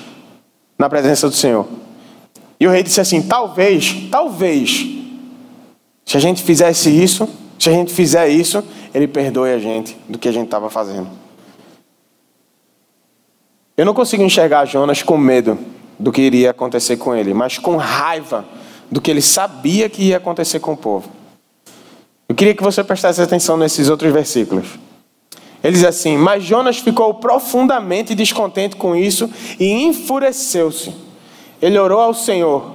na 0.79 0.89
presença 0.89 1.29
do 1.29 1.35
Senhor. 1.35 1.67
E 2.61 2.67
o 2.67 2.71
rei 2.71 2.85
disse 2.85 3.01
assim: 3.01 3.23
talvez, 3.23 4.09
talvez, 4.09 4.87
se 6.05 6.17
a 6.17 6.21
gente 6.21 6.43
fizesse 6.43 6.91
isso, 6.91 7.29
se 7.59 7.69
a 7.69 7.73
gente 7.73 7.93
fizer 7.93 8.29
isso, 8.29 8.63
ele 8.95 9.07
perdoe 9.07 9.53
a 9.53 9.59
gente 9.59 9.97
do 10.09 10.19
que 10.19 10.29
a 10.29 10.33
gente 10.33 10.47
estava 10.47 10.71
fazendo. 10.71 11.09
Eu 13.77 13.85
não 13.85 13.95
consigo 13.95 14.23
enxergar 14.23 14.65
Jonas 14.65 15.03
com 15.03 15.17
medo 15.17 15.59
do 15.99 16.11
que 16.11 16.21
iria 16.21 16.51
acontecer 16.51 16.97
com 16.97 17.15
ele, 17.15 17.33
mas 17.33 17.59
com 17.59 17.77
raiva 17.77 18.45
do 18.91 19.01
que 19.01 19.11
ele 19.11 19.23
sabia 19.23 19.89
que 19.89 20.03
ia 20.03 20.17
acontecer 20.17 20.61
com 20.61 20.73
o 20.73 20.77
povo. 20.77 21.09
Eu 22.29 22.35
queria 22.35 22.55
que 22.55 22.63
você 22.63 22.83
prestasse 22.83 23.23
atenção 23.23 23.57
nesses 23.57 23.89
outros 23.89 24.13
versículos. 24.13 24.67
Ele 25.63 25.73
diz 25.73 25.85
assim: 25.85 26.17
Mas 26.17 26.45
Jonas 26.45 26.79
ficou 26.79 27.15
profundamente 27.15 28.15
descontente 28.15 28.77
com 28.77 28.95
isso 28.95 29.31
e 29.59 29.71
enfureceu-se. 29.71 30.95
Ele 31.61 31.79
orou 31.79 32.01
ao 32.01 32.15
Senhor: 32.15 32.75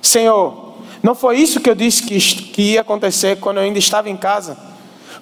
Senhor, 0.00 0.74
não 1.02 1.14
foi 1.14 1.38
isso 1.38 1.60
que 1.60 1.68
eu 1.68 1.74
disse 1.74 2.02
que, 2.02 2.18
que 2.18 2.62
ia 2.72 2.80
acontecer 2.80 3.38
quando 3.38 3.58
eu 3.58 3.64
ainda 3.64 3.78
estava 3.78 4.08
em 4.08 4.16
casa? 4.16 4.71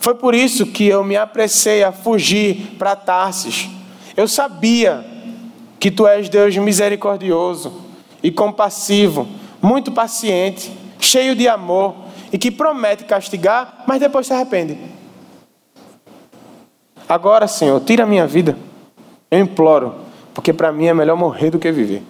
Foi 0.01 0.15
por 0.15 0.35
isso 0.35 0.65
que 0.65 0.89
eu 0.89 1.05
me 1.05 1.15
apressei 1.15 1.85
a 1.85 1.93
fugir 1.93 2.75
para 2.79 2.97
Tarsis. 2.97 3.69
Eu 4.17 4.27
sabia 4.27 5.05
que 5.79 5.91
tu 5.91 6.07
és 6.07 6.27
Deus 6.31 6.57
misericordioso 6.57 7.71
e 8.23 8.31
compassivo, 8.31 9.29
muito 9.61 9.93
paciente, 9.93 10.73
cheio 10.99 11.37
de 11.37 11.47
amor 11.47 11.95
e 12.33 12.39
que 12.39 12.51
promete 12.51 13.05
castigar, 13.05 13.85
mas 13.87 14.01
depois 14.01 14.27
se 14.27 14.33
arrepende. 14.33 14.79
Agora, 17.07 17.47
Senhor, 17.47 17.79
tira 17.81 18.05
a 18.05 18.07
minha 18.07 18.27
vida. 18.27 18.57
Eu 19.31 19.41
imploro, 19.41 19.97
porque 20.33 20.51
para 20.51 20.73
mim 20.73 20.87
é 20.87 20.95
melhor 20.95 21.17
morrer 21.17 21.51
do 21.51 21.59
que 21.59 21.71
viver. 21.71 22.03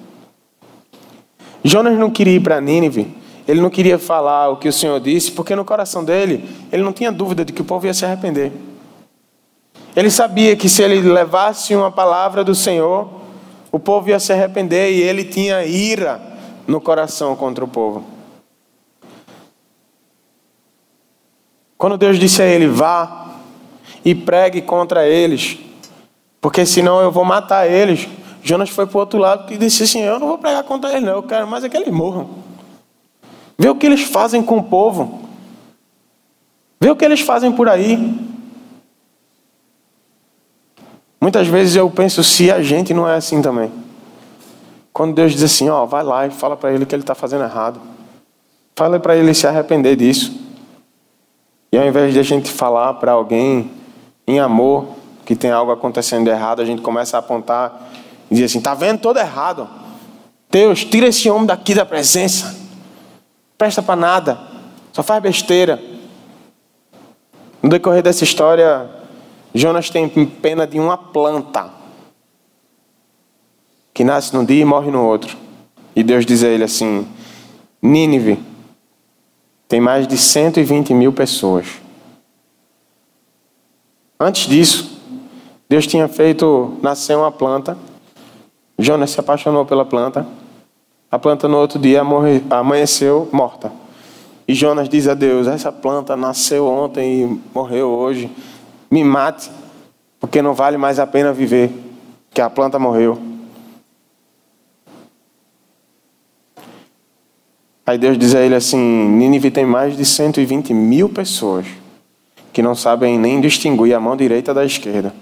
Jonas 1.64 1.98
não 1.98 2.08
queria 2.08 2.36
ir 2.36 2.40
para 2.40 2.60
Nínive 2.60 3.19
ele 3.50 3.60
não 3.60 3.68
queria 3.68 3.98
falar 3.98 4.48
o 4.48 4.56
que 4.56 4.68
o 4.68 4.72
Senhor 4.72 5.00
disse, 5.00 5.32
porque 5.32 5.56
no 5.56 5.64
coração 5.64 6.04
dele, 6.04 6.48
ele 6.70 6.84
não 6.84 6.92
tinha 6.92 7.10
dúvida 7.10 7.44
de 7.44 7.52
que 7.52 7.60
o 7.60 7.64
povo 7.64 7.84
ia 7.84 7.92
se 7.92 8.04
arrepender. 8.04 8.52
Ele 9.96 10.08
sabia 10.08 10.54
que 10.54 10.68
se 10.68 10.84
ele 10.84 11.00
levasse 11.00 11.74
uma 11.74 11.90
palavra 11.90 12.44
do 12.44 12.54
Senhor, 12.54 13.10
o 13.72 13.78
povo 13.80 14.08
ia 14.08 14.20
se 14.20 14.32
arrepender 14.32 14.92
e 14.92 15.02
ele 15.02 15.24
tinha 15.24 15.64
ira 15.64 16.22
no 16.64 16.80
coração 16.80 17.34
contra 17.34 17.64
o 17.64 17.68
povo. 17.68 18.04
Quando 21.76 21.98
Deus 21.98 22.20
disse 22.20 22.40
a 22.40 22.46
ele: 22.46 22.68
vá 22.68 23.32
e 24.04 24.14
pregue 24.14 24.62
contra 24.62 25.08
eles, 25.08 25.58
porque 26.40 26.64
senão 26.64 27.00
eu 27.00 27.10
vou 27.10 27.24
matar 27.24 27.68
eles. 27.68 28.06
Jonas 28.44 28.70
foi 28.70 28.86
para 28.86 28.96
o 28.96 29.00
outro 29.00 29.18
lado 29.18 29.52
e 29.52 29.58
disse 29.58 29.82
assim: 29.82 30.02
Eu 30.02 30.20
não 30.20 30.28
vou 30.28 30.38
pregar 30.38 30.62
contra 30.62 30.90
eles, 30.90 31.02
não, 31.02 31.14
eu 31.14 31.22
quero 31.24 31.48
mais 31.48 31.64
é 31.64 31.68
que 31.68 31.76
eles 31.76 31.92
morram. 31.92 32.48
Vê 33.60 33.68
o 33.68 33.74
que 33.74 33.84
eles 33.84 34.04
fazem 34.04 34.42
com 34.42 34.56
o 34.56 34.62
povo. 34.62 35.20
Vê 36.80 36.88
o 36.90 36.96
que 36.96 37.04
eles 37.04 37.20
fazem 37.20 37.52
por 37.52 37.68
aí. 37.68 38.18
Muitas 41.20 41.46
vezes 41.46 41.76
eu 41.76 41.90
penso 41.90 42.24
se 42.24 42.50
a 42.50 42.62
gente 42.62 42.94
não 42.94 43.06
é 43.06 43.16
assim 43.16 43.42
também. 43.42 43.70
Quando 44.94 45.14
Deus 45.14 45.32
diz 45.32 45.42
assim, 45.42 45.68
ó, 45.68 45.84
vai 45.84 46.02
lá 46.02 46.26
e 46.26 46.30
fala 46.30 46.56
para 46.56 46.72
ele 46.72 46.86
que 46.86 46.94
ele 46.94 47.02
está 47.02 47.14
fazendo 47.14 47.44
errado. 47.44 47.78
Fala 48.74 48.98
para 48.98 49.14
ele 49.14 49.34
se 49.34 49.46
arrepender 49.46 49.94
disso. 49.94 50.40
E 51.70 51.76
ao 51.76 51.86
invés 51.86 52.14
de 52.14 52.18
a 52.18 52.22
gente 52.22 52.50
falar 52.50 52.94
para 52.94 53.12
alguém 53.12 53.70
em 54.26 54.40
amor 54.40 54.86
que 55.26 55.36
tem 55.36 55.50
algo 55.50 55.70
acontecendo 55.70 56.24
de 56.24 56.30
errado, 56.30 56.62
a 56.62 56.64
gente 56.64 56.80
começa 56.80 57.18
a 57.18 57.20
apontar 57.20 57.90
e 58.30 58.34
dizer 58.36 58.46
assim, 58.46 58.60
tá 58.62 58.72
vendo 58.72 59.00
todo 59.00 59.18
errado. 59.18 59.68
Deus, 60.50 60.82
tira 60.82 61.08
esse 61.08 61.28
homem 61.28 61.44
daqui 61.44 61.74
da 61.74 61.84
presença 61.84 62.59
presta 63.60 63.82
para 63.82 63.94
nada, 63.94 64.40
só 64.90 65.02
faz 65.02 65.22
besteira. 65.22 65.78
No 67.62 67.68
decorrer 67.68 68.02
dessa 68.02 68.24
história, 68.24 68.88
Jonas 69.54 69.90
tem 69.90 70.08
pena 70.08 70.66
de 70.66 70.80
uma 70.80 70.96
planta. 70.96 71.70
que 73.92 74.02
nasce 74.02 74.34
num 74.34 74.46
dia 74.46 74.62
e 74.62 74.64
morre 74.64 74.90
no 74.90 75.04
outro. 75.04 75.36
E 75.94 76.02
Deus 76.02 76.24
diz 76.24 76.42
a 76.42 76.48
ele 76.48 76.64
assim: 76.64 77.06
Nínive 77.82 78.42
tem 79.68 79.78
mais 79.78 80.08
de 80.08 80.16
120 80.16 80.94
mil 80.94 81.12
pessoas. 81.12 81.66
Antes 84.18 84.48
disso, 84.48 84.98
Deus 85.68 85.86
tinha 85.86 86.08
feito 86.08 86.78
nascer 86.80 87.14
uma 87.14 87.30
planta. 87.30 87.76
Jonas 88.78 89.10
se 89.10 89.20
apaixonou 89.20 89.66
pela 89.66 89.84
planta. 89.84 90.26
A 91.10 91.18
planta 91.18 91.48
no 91.48 91.56
outro 91.56 91.78
dia 91.78 92.02
amanheceu 92.50 93.28
morta. 93.32 93.72
E 94.46 94.54
Jonas 94.54 94.88
diz 94.88 95.08
a 95.08 95.14
Deus: 95.14 95.48
Essa 95.48 95.72
planta 95.72 96.16
nasceu 96.16 96.66
ontem 96.66 97.22
e 97.22 97.40
morreu 97.52 97.88
hoje. 97.88 98.30
Me 98.88 99.02
mate, 99.02 99.50
porque 100.20 100.40
não 100.40 100.54
vale 100.54 100.76
mais 100.76 100.98
a 100.98 101.06
pena 101.06 101.32
viver, 101.32 101.72
que 102.32 102.40
a 102.40 102.48
planta 102.48 102.78
morreu. 102.78 103.18
Aí 107.84 107.98
Deus 107.98 108.16
diz 108.16 108.34
a 108.36 108.40
ele 108.40 108.54
assim: 108.54 108.78
Nínive 108.78 109.50
tem 109.50 109.66
mais 109.66 109.96
de 109.96 110.04
120 110.04 110.72
mil 110.72 111.08
pessoas 111.08 111.66
que 112.52 112.62
não 112.62 112.74
sabem 112.74 113.18
nem 113.18 113.40
distinguir 113.40 113.94
a 113.94 114.00
mão 114.00 114.16
direita 114.16 114.52
da 114.54 114.64
esquerda, 114.64 115.12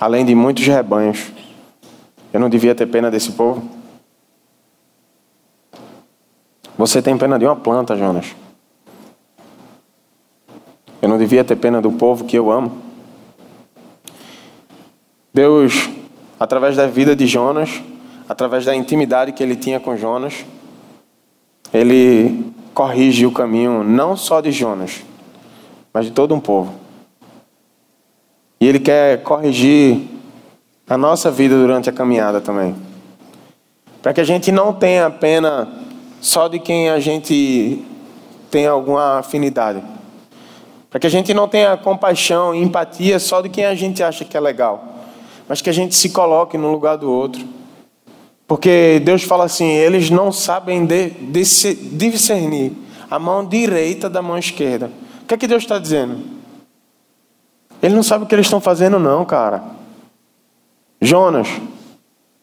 além 0.00 0.24
de 0.24 0.34
muitos 0.34 0.66
rebanhos. 0.66 1.32
Eu 2.32 2.40
não 2.40 2.48
devia 2.48 2.74
ter 2.74 2.86
pena 2.86 3.10
desse 3.10 3.32
povo? 3.32 3.75
Você 6.78 7.00
tem 7.00 7.16
pena 7.16 7.38
de 7.38 7.46
uma 7.46 7.56
planta, 7.56 7.96
Jonas. 7.96 8.34
Eu 11.00 11.08
não 11.08 11.16
devia 11.16 11.44
ter 11.44 11.56
pena 11.56 11.80
do 11.80 11.92
povo 11.92 12.24
que 12.24 12.36
eu 12.36 12.50
amo. 12.50 12.82
Deus, 15.32 15.88
através 16.38 16.76
da 16.76 16.86
vida 16.86 17.14
de 17.14 17.26
Jonas, 17.26 17.82
através 18.28 18.64
da 18.64 18.74
intimidade 18.74 19.32
que 19.32 19.42
ele 19.42 19.56
tinha 19.56 19.80
com 19.80 19.96
Jonas, 19.96 20.44
ele 21.72 22.52
corrige 22.74 23.24
o 23.24 23.32
caminho 23.32 23.82
não 23.82 24.16
só 24.16 24.40
de 24.40 24.52
Jonas, 24.52 25.02
mas 25.92 26.06
de 26.06 26.10
todo 26.12 26.34
um 26.34 26.40
povo. 26.40 26.74
E 28.60 28.66
ele 28.66 28.80
quer 28.80 29.22
corrigir 29.22 30.02
a 30.88 30.96
nossa 30.96 31.30
vida 31.30 31.56
durante 31.56 31.88
a 31.88 31.92
caminhada 31.92 32.40
também. 32.40 32.74
Para 34.02 34.12
que 34.12 34.20
a 34.20 34.24
gente 34.24 34.52
não 34.52 34.72
tenha 34.72 35.10
pena 35.10 35.85
só 36.26 36.48
de 36.48 36.58
quem 36.58 36.90
a 36.90 36.98
gente 36.98 37.84
tem 38.50 38.66
alguma 38.66 39.20
afinidade. 39.20 39.80
Para 40.90 40.98
que 40.98 41.06
a 41.06 41.10
gente 41.10 41.32
não 41.32 41.46
tenha 41.46 41.76
compaixão 41.76 42.52
e 42.52 42.60
empatia 42.60 43.20
só 43.20 43.40
de 43.40 43.48
quem 43.48 43.64
a 43.64 43.76
gente 43.76 44.02
acha 44.02 44.24
que 44.24 44.36
é 44.36 44.40
legal. 44.40 44.96
Mas 45.48 45.62
que 45.62 45.70
a 45.70 45.72
gente 45.72 45.94
se 45.94 46.10
coloque 46.10 46.58
no 46.58 46.72
lugar 46.72 46.96
do 46.96 47.08
outro. 47.08 47.46
Porque 48.44 49.00
Deus 49.04 49.22
fala 49.22 49.44
assim: 49.44 49.68
eles 49.68 50.10
não 50.10 50.32
sabem 50.32 50.84
de, 50.84 51.10
de, 51.10 51.44
discernir 52.10 52.72
a 53.08 53.20
mão 53.20 53.46
direita 53.46 54.10
da 54.10 54.20
mão 54.20 54.36
esquerda. 54.36 54.90
O 55.22 55.26
que 55.26 55.34
é 55.34 55.36
que 55.36 55.46
Deus 55.46 55.62
está 55.62 55.78
dizendo? 55.78 56.24
Ele 57.80 57.94
não 57.94 58.02
sabe 58.02 58.24
o 58.24 58.26
que 58.26 58.34
eles 58.34 58.46
estão 58.46 58.60
fazendo, 58.60 58.98
não, 58.98 59.24
cara. 59.24 59.62
Jonas, 61.00 61.46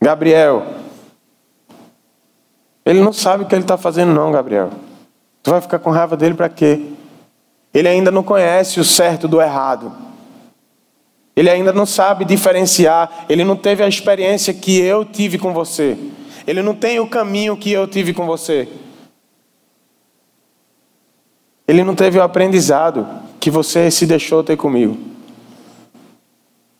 Gabriel, 0.01 0.82
ele 2.85 3.01
não 3.01 3.13
sabe 3.13 3.43
o 3.43 3.47
que 3.47 3.55
ele 3.55 3.63
está 3.63 3.77
fazendo, 3.77 4.13
não, 4.13 4.31
Gabriel. 4.31 4.71
Tu 5.41 5.51
vai 5.51 5.61
ficar 5.61 5.79
com 5.79 5.89
raiva 5.89 6.17
dele 6.17 6.35
para 6.35 6.49
quê? 6.49 6.81
Ele 7.73 7.87
ainda 7.87 8.11
não 8.11 8.23
conhece 8.23 8.79
o 8.79 8.83
certo 8.83 9.27
do 9.27 9.41
errado. 9.41 9.91
Ele 11.35 11.49
ainda 11.49 11.73
não 11.73 11.85
sabe 11.85 12.23
diferenciar. 12.25 13.25
Ele 13.27 13.43
não 13.43 13.55
teve 13.55 13.83
a 13.83 13.87
experiência 13.87 14.53
que 14.53 14.79
eu 14.79 15.03
tive 15.03 15.37
com 15.37 15.53
você. 15.53 15.97
Ele 16.45 16.61
não 16.61 16.75
tem 16.75 16.99
o 16.99 17.07
caminho 17.07 17.57
que 17.57 17.71
eu 17.71 17.87
tive 17.87 18.13
com 18.13 18.25
você. 18.25 18.67
Ele 21.67 21.83
não 21.83 21.95
teve 21.95 22.19
o 22.19 22.23
aprendizado 22.23 23.07
que 23.39 23.49
você 23.49 23.89
se 23.89 24.05
deixou 24.05 24.43
ter 24.43 24.57
comigo. 24.57 24.97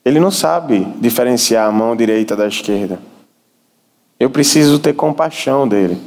Ele 0.05 0.19
não 0.19 0.29
sabe 0.29 0.85
diferenciar 0.99 1.67
a 1.67 1.71
mão 1.71 1.95
direita 1.95 2.35
da 2.35 2.47
esquerda. 2.47 2.99
Eu 4.19 4.29
preciso 4.29 4.79
ter 4.79 4.93
compaixão 4.93 5.67
dele. 5.67 5.97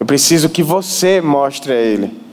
Eu 0.00 0.06
preciso 0.06 0.48
que 0.48 0.62
você 0.62 1.20
mostre 1.20 1.72
a 1.72 1.76
ele 1.76 2.24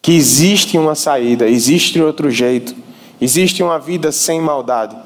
que 0.00 0.12
existe 0.12 0.78
uma 0.78 0.94
saída, 0.94 1.48
existe 1.48 2.00
outro 2.00 2.30
jeito, 2.30 2.74
existe 3.20 3.62
uma 3.62 3.78
vida 3.78 4.10
sem 4.10 4.40
maldade. 4.40 4.96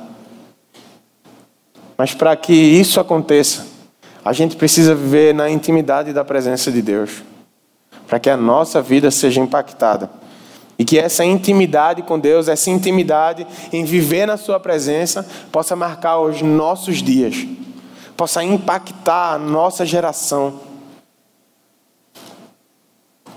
Mas 1.97 2.15
para 2.15 2.37
que 2.37 2.53
isso 2.53 3.01
aconteça, 3.01 3.67
a 4.25 4.33
gente 4.33 4.57
precisa 4.57 4.95
viver 4.95 5.35
na 5.35 5.51
intimidade 5.51 6.13
da 6.13 6.25
presença 6.25 6.71
de 6.71 6.81
Deus, 6.81 7.23
para 8.07 8.21
que 8.21 8.31
a 8.31 8.37
nossa 8.37 8.81
vida 8.81 9.11
seja 9.11 9.41
impactada. 9.41 10.11
E 10.79 10.85
que 10.85 10.99
essa 10.99 11.25
intimidade 11.25 12.03
com 12.03 12.19
Deus, 12.19 12.49
essa 12.49 12.71
intimidade 12.71 13.47
em 13.73 13.85
viver 13.85 14.27
na 14.27 14.37
Sua 14.37 14.59
presença, 14.59 15.27
possa 15.51 15.77
marcar 15.77 16.21
os 16.21 16.41
nossos 16.43 17.03
dias 17.03 17.47
possa 18.17 18.43
impactar 18.43 19.35
a 19.35 19.39
nossa 19.39 19.85
geração 19.85 20.61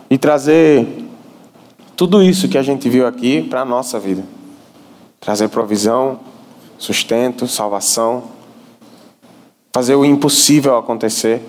e 0.10 0.18
trazer 0.18 1.06
tudo 1.96 2.22
isso 2.22 2.50
que 2.50 2.58
a 2.58 2.64
gente 2.64 2.90
viu 2.90 3.08
aqui 3.08 3.42
para 3.42 3.62
a 3.62 3.66
nossa 3.66 4.00
vida. 4.00 4.24
Trazer 5.20 5.48
provisão, 5.50 6.20
sustento, 6.78 7.48
salvação, 7.48 8.32
fazer 9.74 9.96
o 9.96 10.06
impossível 10.06 10.78
acontecer, 10.78 11.42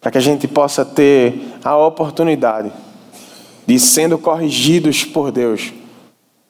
para 0.00 0.10
que 0.10 0.18
a 0.18 0.20
gente 0.20 0.48
possa 0.48 0.84
ter 0.84 1.54
a 1.64 1.76
oportunidade 1.76 2.72
de, 3.66 3.78
sendo 3.78 4.18
corrigidos 4.18 5.04
por 5.04 5.30
Deus, 5.30 5.72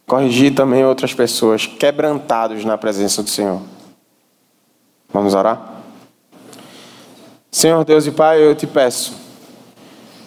corrigir 0.06 0.54
também 0.54 0.84
outras 0.84 1.12
pessoas, 1.12 1.66
quebrantados 1.66 2.64
na 2.64 2.78
presença 2.78 3.22
do 3.22 3.30
Senhor. 3.30 3.60
Vamos 5.12 5.34
orar? 5.34 5.82
Senhor 7.50 7.84
Deus 7.84 8.06
e 8.06 8.10
Pai, 8.10 8.42
eu 8.42 8.54
te 8.54 8.66
peço, 8.66 9.12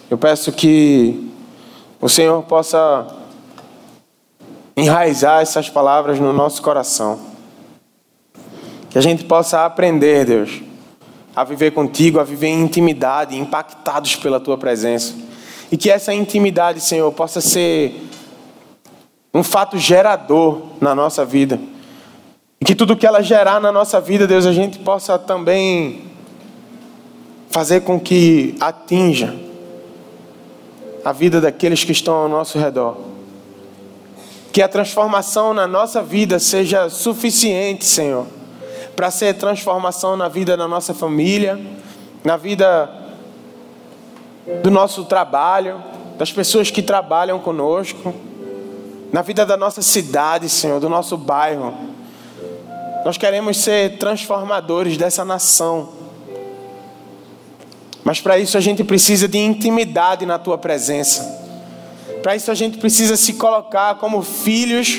eu 0.08 0.16
peço 0.16 0.52
que 0.52 1.28
o 2.00 2.08
Senhor 2.08 2.40
possa 2.44 3.04
enraizar 4.76 5.42
essas 5.42 5.68
palavras 5.68 6.20
no 6.20 6.32
nosso 6.32 6.62
coração. 6.62 7.18
Que 8.88 8.96
a 8.96 9.00
gente 9.00 9.24
possa 9.24 9.64
aprender, 9.64 10.24
Deus, 10.24 10.62
a 11.34 11.42
viver 11.42 11.72
contigo, 11.72 12.20
a 12.20 12.24
viver 12.24 12.48
em 12.48 12.62
intimidade, 12.62 13.36
impactados 13.36 14.14
pela 14.14 14.38
tua 14.38 14.56
presença. 14.56 15.14
E 15.72 15.76
que 15.76 15.90
essa 15.90 16.14
intimidade, 16.14 16.80
Senhor, 16.80 17.10
possa 17.10 17.40
ser 17.40 18.08
um 19.34 19.42
fato 19.42 19.76
gerador 19.78 20.62
na 20.80 20.94
nossa 20.94 21.24
vida 21.24 21.58
e 22.60 22.64
que 22.64 22.74
tudo 22.74 22.96
que 22.96 23.06
ela 23.06 23.22
gerar 23.22 23.60
na 23.60 23.70
nossa 23.70 24.00
vida, 24.00 24.26
Deus, 24.26 24.46
a 24.46 24.52
gente 24.52 24.78
possa 24.78 25.18
também 25.18 26.04
fazer 27.50 27.82
com 27.82 28.00
que 28.00 28.56
atinja 28.60 29.34
a 31.04 31.12
vida 31.12 31.40
daqueles 31.40 31.84
que 31.84 31.92
estão 31.92 32.14
ao 32.14 32.28
nosso 32.28 32.58
redor. 32.58 32.96
Que 34.52 34.62
a 34.62 34.68
transformação 34.68 35.52
na 35.52 35.66
nossa 35.66 36.02
vida 36.02 36.38
seja 36.38 36.88
suficiente, 36.88 37.84
Senhor, 37.84 38.26
para 38.96 39.10
ser 39.10 39.34
transformação 39.34 40.16
na 40.16 40.28
vida 40.28 40.56
da 40.56 40.66
nossa 40.66 40.94
família, 40.94 41.60
na 42.24 42.36
vida 42.36 42.90
do 44.62 44.70
nosso 44.70 45.04
trabalho, 45.04 45.82
das 46.16 46.32
pessoas 46.32 46.70
que 46.70 46.82
trabalham 46.82 47.38
conosco, 47.38 48.14
na 49.12 49.20
vida 49.22 49.44
da 49.44 49.56
nossa 49.56 49.82
cidade, 49.82 50.48
Senhor, 50.48 50.80
do 50.80 50.88
nosso 50.88 51.16
bairro. 51.16 51.95
Nós 53.06 53.16
queremos 53.16 53.58
ser 53.58 53.98
transformadores 53.98 54.96
dessa 54.96 55.24
nação. 55.24 55.90
Mas 58.02 58.20
para 58.20 58.36
isso 58.36 58.58
a 58.58 58.60
gente 58.60 58.82
precisa 58.82 59.28
de 59.28 59.38
intimidade 59.38 60.26
na 60.26 60.40
tua 60.40 60.58
presença. 60.58 61.22
Para 62.20 62.34
isso 62.34 62.50
a 62.50 62.54
gente 62.56 62.78
precisa 62.78 63.16
se 63.16 63.34
colocar 63.34 63.94
como 63.94 64.22
filhos 64.22 64.98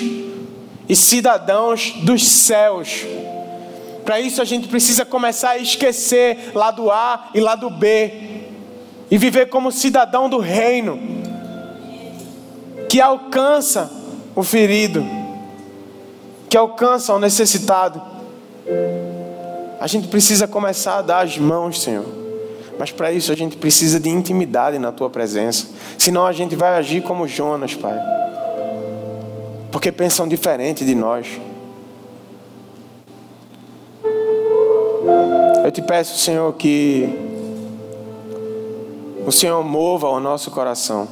e 0.88 0.96
cidadãos 0.96 1.96
dos 2.04 2.26
céus. 2.26 3.06
Para 4.06 4.22
isso 4.22 4.42
a 4.42 4.46
gente 4.46 4.70
precisa 4.70 5.04
começar 5.04 5.50
a 5.50 5.58
esquecer 5.58 6.54
lado 6.56 6.90
A 6.90 7.32
e 7.34 7.42
lado 7.42 7.70
B 7.70 8.46
e 9.12 9.18
viver 9.18 9.50
como 9.50 9.70
cidadão 9.70 10.30
do 10.30 10.38
reino 10.38 10.98
que 12.88 13.02
alcança 13.02 13.92
o 14.34 14.44
ferido 14.44 15.17
que 16.50 16.58
alcança 16.58 17.14
o 17.14 17.20
necessitado. 17.20 18.02
A 19.80 19.88
gente 19.88 20.08
precisa 20.08 20.48
começar 20.48 20.98
a 20.98 21.02
dar 21.02 21.24
as 21.24 21.38
mãos, 21.38 21.82
Senhor. 21.82 22.06
Mas 22.80 22.92
para 22.92 23.12
isso 23.12 23.32
a 23.32 23.36
gente 23.36 23.58
precisa 23.58 24.00
de 24.00 24.10
intimidade 24.10 24.78
na 24.78 24.92
tua 24.92 25.10
presença. 25.10 25.68
Senão 25.98 26.26
a 26.26 26.32
gente 26.32 26.56
vai 26.56 26.78
agir 26.78 27.02
como 27.02 27.28
Jonas, 27.28 27.74
Pai. 27.76 27.98
Porque 29.72 29.92
pensam 29.92 30.28
diferente 30.28 30.86
de 30.86 30.96
nós. 30.96 31.28
Eu 35.64 35.72
te 35.72 35.82
peço, 35.82 36.18
Senhor, 36.18 36.54
que 36.54 37.10
o 39.26 39.32
Senhor 39.32 39.62
mova 39.64 40.08
o 40.08 40.20
nosso 40.20 40.50
coração 40.52 41.08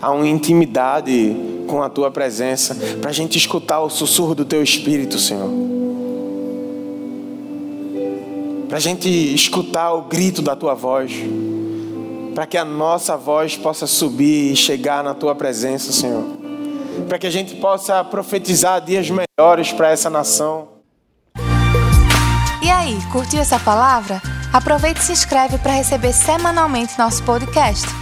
a 0.00 0.10
uma 0.12 0.28
intimidade 0.28 1.51
com 1.72 1.82
a 1.82 1.88
tua 1.88 2.10
presença, 2.10 2.76
para 3.00 3.08
a 3.08 3.14
gente 3.14 3.38
escutar 3.38 3.80
o 3.80 3.88
sussurro 3.88 4.34
do 4.34 4.44
teu 4.44 4.62
espírito, 4.62 5.18
Senhor. 5.18 5.48
Para 8.68 8.76
a 8.76 8.80
gente 8.80 9.08
escutar 9.08 9.94
o 9.94 10.02
grito 10.02 10.42
da 10.42 10.54
tua 10.54 10.74
voz, 10.74 11.12
para 12.34 12.46
que 12.46 12.58
a 12.58 12.64
nossa 12.64 13.16
voz 13.16 13.56
possa 13.56 13.86
subir 13.86 14.52
e 14.52 14.56
chegar 14.56 15.02
na 15.02 15.14
tua 15.14 15.34
presença, 15.34 15.92
Senhor. 15.92 16.22
Para 17.08 17.18
que 17.18 17.26
a 17.26 17.30
gente 17.30 17.54
possa 17.54 18.04
profetizar 18.04 18.78
dias 18.84 19.08
melhores 19.08 19.72
para 19.72 19.90
essa 19.90 20.10
nação. 20.10 20.68
E 22.62 22.70
aí, 22.70 22.98
curtiu 23.10 23.40
essa 23.40 23.58
palavra? 23.58 24.20
Aproveite 24.52 25.00
e 25.00 25.04
se 25.04 25.12
inscreve 25.12 25.56
para 25.56 25.72
receber 25.72 26.12
semanalmente 26.12 26.98
nosso 26.98 27.22
podcast. 27.22 28.01